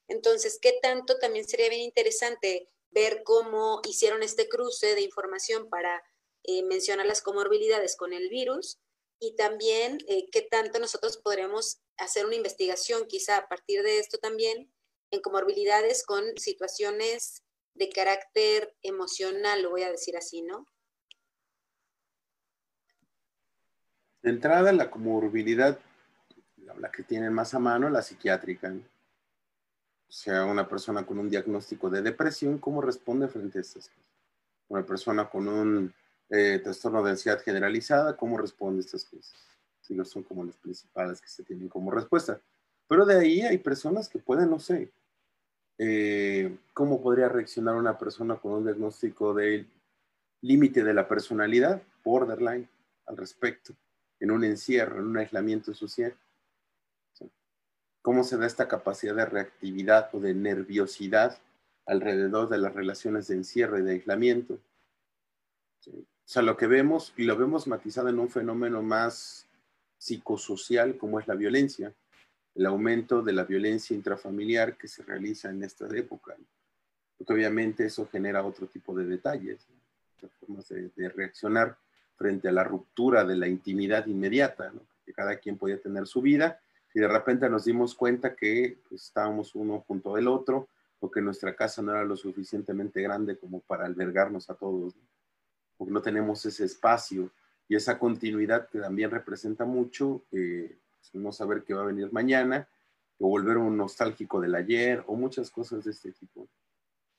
[0.09, 6.03] Entonces, ¿qué tanto también sería bien interesante ver cómo hicieron este cruce de información para
[6.43, 8.79] eh, menciona las comorbilidades con el virus
[9.19, 14.17] y también eh, qué tanto nosotros podremos hacer una investigación quizá a partir de esto
[14.17, 14.71] también
[15.11, 17.43] en comorbilidades con situaciones
[17.75, 20.65] de carácter emocional, lo voy a decir así, ¿no?
[24.21, 25.79] De entrada, la comorbilidad,
[26.79, 28.71] la que tienen más a mano, la psiquiátrica.
[28.71, 28.90] O
[30.13, 34.11] sea, una persona con un diagnóstico de depresión, ¿cómo responde frente a estas cosas?
[34.67, 35.93] Una persona con un
[36.29, 39.33] eh, trastorno de ansiedad generalizada, ¿cómo responde a estas cosas?
[39.79, 42.41] Sí, son como las principales que se tienen como respuesta.
[42.87, 44.91] Pero de ahí hay personas que pueden, no sé,
[45.77, 49.65] eh, ¿cómo podría reaccionar una persona con un diagnóstico de
[50.41, 52.67] límite de la personalidad, borderline,
[53.05, 53.73] al respecto,
[54.19, 56.13] en un encierro, en un aislamiento social?
[58.01, 61.37] ¿Cómo se da esta capacidad de reactividad o de nerviosidad
[61.85, 64.59] alrededor de las relaciones de encierro y de aislamiento?
[65.79, 65.91] ¿Sí?
[65.91, 69.47] O sea, lo que vemos, y lo vemos matizado en un fenómeno más
[69.97, 71.93] psicosocial como es la violencia,
[72.55, 76.35] el aumento de la violencia intrafamiliar que se realiza en esta época,
[77.17, 79.67] porque obviamente eso genera otro tipo de detalles,
[80.39, 81.77] formas de, reaccionar
[82.15, 84.71] frente a la ruptura de la intimidad inmediata,
[85.05, 86.59] que cada quien podía tener su vida
[86.93, 90.67] y de repente nos dimos cuenta que pues, estábamos uno junto del otro
[90.99, 94.95] o que nuestra casa no era lo suficientemente grande como para albergarnos a todos
[95.81, 97.31] porque no tenemos ese espacio
[97.67, 100.77] y esa continuidad que también representa mucho eh,
[101.13, 102.67] no saber qué va a venir mañana,
[103.17, 106.47] o volver un nostálgico del ayer, o muchas cosas de este tipo.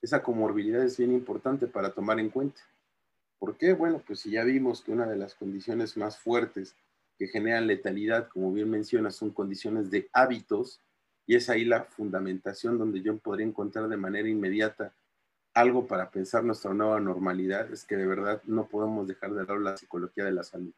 [0.01, 2.61] Esa comorbilidad es bien importante para tomar en cuenta.
[3.37, 3.73] ¿Por qué?
[3.73, 6.73] Bueno, pues si ya vimos que una de las condiciones más fuertes
[7.23, 10.81] que generan letalidad, como bien mencionas, son condiciones de hábitos,
[11.25, 14.93] y es ahí la fundamentación donde yo podría encontrar de manera inmediata
[15.53, 19.57] algo para pensar nuestra nueva normalidad, es que de verdad no podemos dejar de lado
[19.57, 20.73] la psicología de la salud.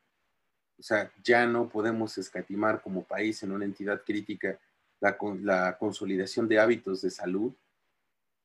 [0.78, 4.60] O sea, ya no podemos escatimar como país en una entidad crítica
[5.00, 7.54] la, la consolidación de hábitos de salud.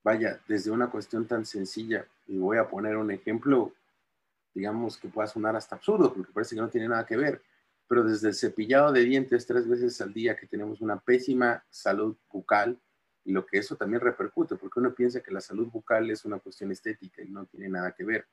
[0.03, 3.75] Vaya, desde una cuestión tan sencilla, y voy a poner un ejemplo,
[4.55, 7.43] digamos que pueda sonar hasta absurdo, porque parece que no tiene nada que ver,
[7.91, 12.17] pero desde el cepillado de dientes tres veces al día, que tenemos una pésima salud
[12.31, 12.79] bucal,
[13.25, 16.39] y lo que eso también repercute, porque uno piensa que la salud bucal es una
[16.39, 18.29] cuestión estética y no tiene nada que ver.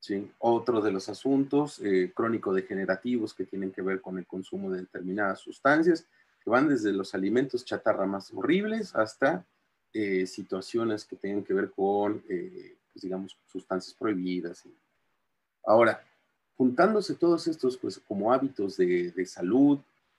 [0.00, 0.32] ¿sí?
[0.38, 5.40] Otro de los asuntos eh, crónico-degenerativos que tienen que ver con el consumo de determinadas
[5.40, 6.06] sustancias,
[6.42, 9.46] que van desde los alimentos chatarra más horribles hasta
[9.92, 14.64] eh, situaciones que tengan que ver con, eh, pues, digamos, sustancias prohibidas.
[15.66, 16.07] Ahora,
[16.58, 19.78] juntándose todos estos pues, como hábitos de, de salud,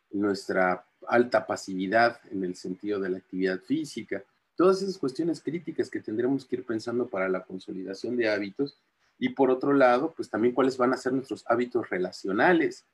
[0.10, 4.24] nuestra alta pasividad en el sentido de la actividad física,
[4.56, 8.80] todas esas cuestiones críticas que tendremos que ir pensando para la consolidación de hábitos.
[9.18, 12.86] Y por otro lado, pues también cuáles van a ser nuestros hábitos relacionales,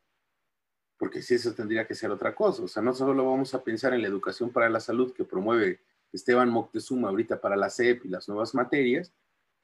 [0.97, 3.93] porque si eso tendría que ser otra cosa, o sea, no solo vamos a pensar
[3.93, 5.81] en la educación para la salud que promueve
[6.11, 9.11] Esteban Moctezuma ahorita para la CEP y las nuevas materias,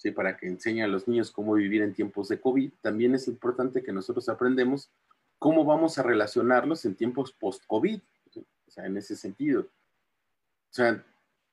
[0.09, 3.83] para que enseñe a los niños cómo vivir en tiempos de COVID, también es importante
[3.83, 4.89] que nosotros aprendemos
[5.37, 7.99] cómo vamos a relacionarlos en tiempos post-COVID,
[8.35, 9.61] o sea, en ese sentido.
[9.61, 11.05] O sea,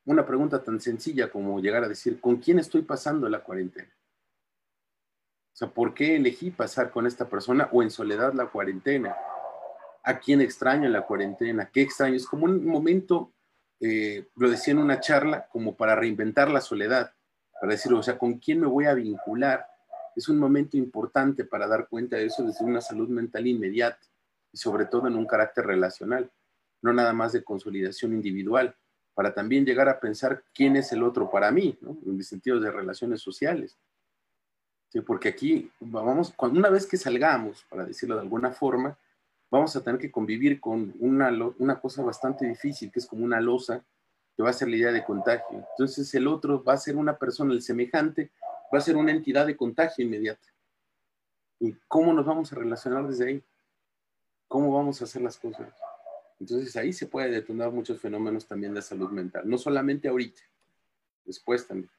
[0.07, 3.93] una pregunta tan sencilla como llegar a decir, ¿con quién estoy pasando la cuarentena?
[5.53, 9.15] O sea, ¿por qué elegí pasar con esta persona o en soledad la cuarentena?
[10.05, 11.69] ¿A quién extraño la cuarentena?
[11.71, 12.15] ¿Qué extraño?
[12.15, 13.33] Es como un momento,
[13.81, 17.13] eh, lo decía en una charla, como para reinventar la soledad
[17.61, 19.67] para decir, o sea, ¿con quién me voy a vincular?
[20.15, 24.01] Es un momento importante para dar cuenta de eso desde una salud mental inmediata
[24.53, 26.31] y sobre todo en un carácter relacional,
[26.83, 28.75] no nada más de consolidación individual,
[29.15, 31.99] para también llegar a pensar quién es el otro para mí, ¿no?
[32.07, 33.77] en el sentido de relaciones sociales.
[34.91, 38.97] Sí, porque aquí, vamos, una vez que salgamos, para decirlo de alguna forma,
[39.51, 43.41] vamos a tener que convivir con una, una cosa bastante difícil, que es como una
[43.41, 43.85] losa
[44.39, 45.67] que va a ser la idea de contagio.
[45.73, 48.31] Entonces el otro va a ser una persona, el semejante,
[48.73, 50.47] va a ser una entidad de contagio inmediata.
[51.59, 53.45] ¿Y cómo nos vamos a relacionar desde ahí?
[54.47, 55.75] ¿Cómo vamos a hacer las cosas?
[56.39, 60.41] Entonces ahí se puede detonar muchos fenómenos también de salud mental, no solamente ahorita,
[61.25, 61.91] después también.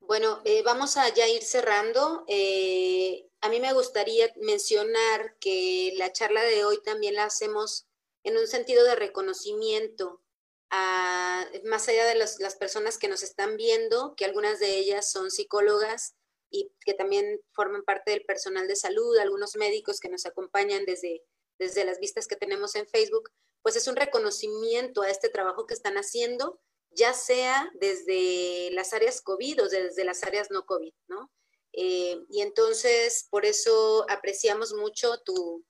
[0.00, 2.24] Bueno, eh, vamos a ya ir cerrando.
[2.26, 7.86] Eh, a mí me gustaría mencionar que la charla de hoy también la hacemos
[8.24, 10.22] en un sentido de reconocimiento
[10.70, 16.14] más allá de las personas que nos están viendo, que algunas de ellas son psicólogas
[16.50, 21.22] y que también forman parte del personal de salud, algunos médicos que nos acompañan desde,
[21.58, 23.30] desde las vistas que tenemos en Facebook,
[23.62, 26.60] pues es un reconocimiento a este trabajo que están haciendo,
[26.90, 31.30] ya sea desde las áreas COVID o desde las áreas no COVID, ¿no?
[31.72, 35.64] Eh, y entonces, por eso apreciamos mucho tu,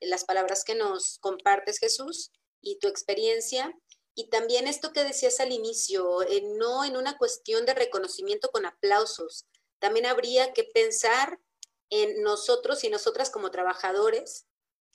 [0.00, 3.72] las palabras que nos compartes, Jesús, y tu experiencia.
[4.14, 8.66] Y también esto que decías al inicio, eh, no en una cuestión de reconocimiento con
[8.66, 9.46] aplausos,
[9.78, 11.40] también habría que pensar
[11.90, 14.46] en nosotros y nosotras como trabajadores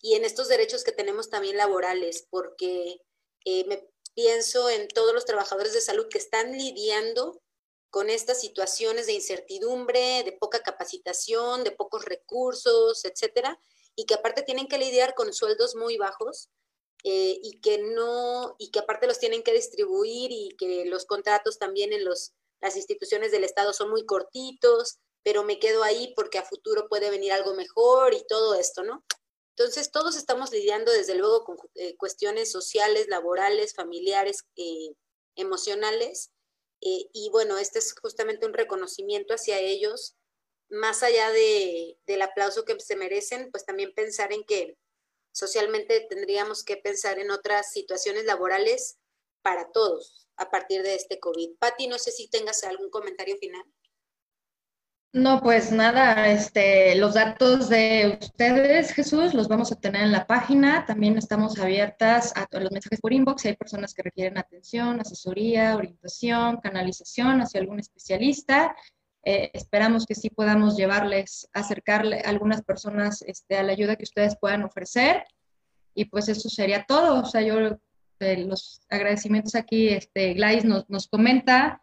[0.02, 3.02] y en estos derechos que tenemos también laborales, porque
[3.46, 7.42] eh, me pienso en todos los trabajadores de salud que están lidiando
[7.90, 13.60] con estas situaciones de incertidumbre, de poca capacitación, de pocos recursos, etcétera,
[13.96, 16.50] y que aparte tienen que lidiar con sueldos muy bajos
[17.10, 21.58] eh, y que no, y que aparte los tienen que distribuir y que los contratos
[21.58, 26.38] también en los, las instituciones del Estado son muy cortitos, pero me quedo ahí porque
[26.38, 29.06] a futuro puede venir algo mejor y todo esto, ¿no?
[29.56, 34.94] Entonces, todos estamos lidiando desde luego con eh, cuestiones sociales, laborales, familiares, eh,
[35.38, 36.32] emocionales.
[36.82, 40.18] y bueno, este es justamente un reconocimiento hacia ellos,
[40.70, 44.78] más allá de, del aplauso que se merecen, pues también pensar en que
[45.32, 48.98] socialmente tendríamos que pensar en otras situaciones laborales
[49.42, 51.58] para todos a partir de este COVID.
[51.60, 53.64] Patti, no sé si tengas algún comentario final.
[55.14, 60.28] No, pues nada, este, los datos de ustedes, Jesús, los vamos a tener en la
[60.28, 60.86] página.
[60.86, 63.46] También estamos abiertas a los mensajes por inbox.
[63.46, 68.76] Hay personas que requieren atención, asesoría, orientación, canalización hacia algún especialista.
[69.24, 74.04] Eh, esperamos que sí podamos llevarles, acercarle a algunas personas este, a la ayuda que
[74.04, 75.24] ustedes puedan ofrecer.
[75.94, 77.22] Y pues eso sería todo.
[77.22, 77.60] O sea, yo
[78.20, 81.82] los agradecimientos aquí, este, Gladys nos, nos comenta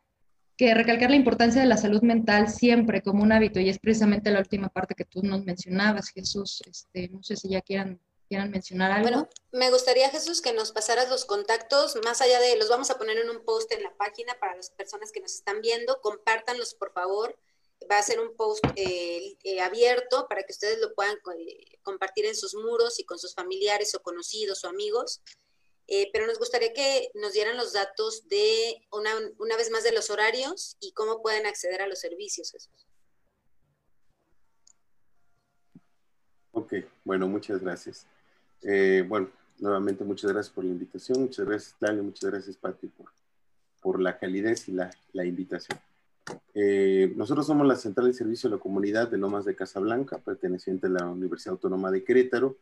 [0.57, 4.31] que recalcar la importancia de la salud mental siempre como un hábito y es precisamente
[4.31, 6.63] la última parte que tú nos mencionabas, Jesús.
[6.69, 9.09] Este, no sé si ya quieran, quieran mencionar algo.
[9.09, 12.99] Bueno, me gustaría, Jesús, que nos pasaras los contactos, más allá de, los vamos a
[12.99, 16.75] poner en un post en la página para las personas que nos están viendo, compártanlos
[16.75, 17.39] por favor.
[17.91, 22.25] Va a ser un post eh, eh, abierto para que ustedes lo puedan eh, compartir
[22.25, 25.21] en sus muros y con sus familiares o conocidos o amigos.
[25.87, 29.93] Eh, pero nos gustaría que nos dieran los datos de, una, una, vez más, de
[29.93, 32.53] los horarios y cómo pueden acceder a los servicios.
[32.53, 32.87] Jesús.
[36.53, 38.07] Ok, bueno, muchas gracias.
[38.65, 43.07] Eh, bueno, nuevamente muchas gracias por la invitación, muchas gracias Tania, muchas gracias Pati por,
[43.81, 45.79] por la calidez y la, la invitación.
[46.55, 50.87] Eh, nosotros somos la Central de Servicio de la Comunidad de Lomas de Casablanca, perteneciente
[50.87, 52.57] a la Universidad Autónoma de Querétaro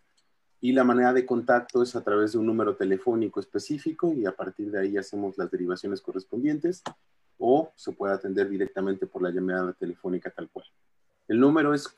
[0.60, 4.32] y la manera de contacto es a través de un número telefónico específico y a
[4.32, 6.82] partir de ahí hacemos las derivaciones correspondientes
[7.38, 10.66] o se puede atender directamente por la llamada telefónica tal cual.
[11.28, 11.88] El número es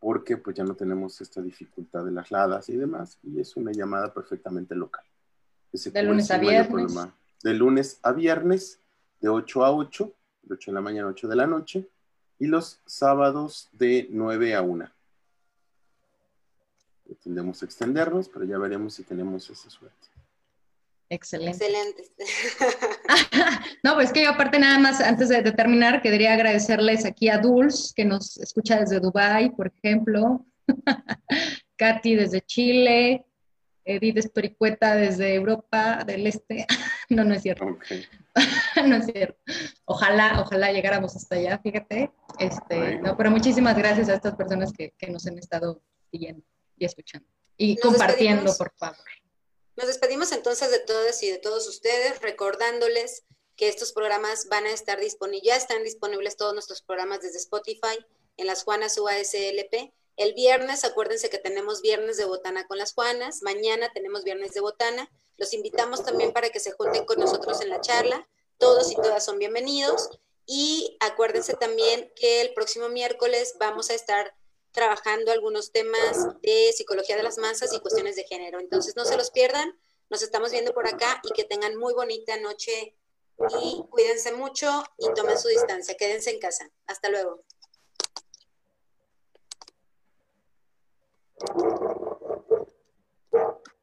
[0.00, 3.72] porque pues ya no tenemos esta dificultad de las ladas y demás, y es una
[3.72, 5.04] llamada perfectamente local.
[5.72, 6.96] de lunes a viernes.
[7.42, 8.80] De lunes a viernes,
[9.20, 11.88] de 8 a 8, de 8 de la mañana a 8 de la noche,
[12.38, 14.90] y los sábados de 9 a 1.
[17.16, 20.08] Tendemos a extendernos, pero ya veremos si tenemos esa suerte.
[21.10, 21.64] Excelente.
[21.64, 22.04] Excelente.
[23.82, 27.92] no, pues que yo aparte nada más, antes de, terminar, quería agradecerles aquí a Dulce,
[27.96, 30.44] que nos escucha desde Dubai, por ejemplo,
[31.76, 33.24] Katy desde Chile,
[33.84, 36.66] Edith Estoricueta desde Europa del Este.
[37.08, 37.64] no, no es cierto.
[38.84, 39.38] no es cierto.
[39.86, 42.10] Ojalá, ojalá llegáramos hasta allá, fíjate.
[42.38, 45.80] Este, no, pero muchísimas gracias a estas personas que, que nos han estado
[46.10, 46.44] siguiendo
[46.78, 47.28] y escuchando.
[47.56, 48.96] Y compartiendo, por favor.
[49.76, 53.24] Nos despedimos entonces de todos y de todos ustedes, recordándoles
[53.56, 57.98] que estos programas van a estar disponibles, ya están disponibles todos nuestros programas desde Spotify
[58.36, 59.92] en las Juanas UASLP.
[60.16, 64.60] El viernes, acuérdense que tenemos viernes de botana con las Juanas, mañana tenemos viernes de
[64.60, 65.10] botana.
[65.36, 68.28] Los invitamos también para que se junten con nosotros en la charla.
[68.58, 70.08] Todos y todas son bienvenidos.
[70.44, 74.34] Y acuérdense también que el próximo miércoles vamos a estar
[74.72, 78.60] trabajando algunos temas de psicología de las masas y cuestiones de género.
[78.60, 79.78] Entonces, no se los pierdan.
[80.10, 82.96] Nos estamos viendo por acá y que tengan muy bonita noche
[83.60, 85.96] y cuídense mucho y tomen su distancia.
[85.96, 86.70] Quédense en casa.
[86.86, 87.44] Hasta luego.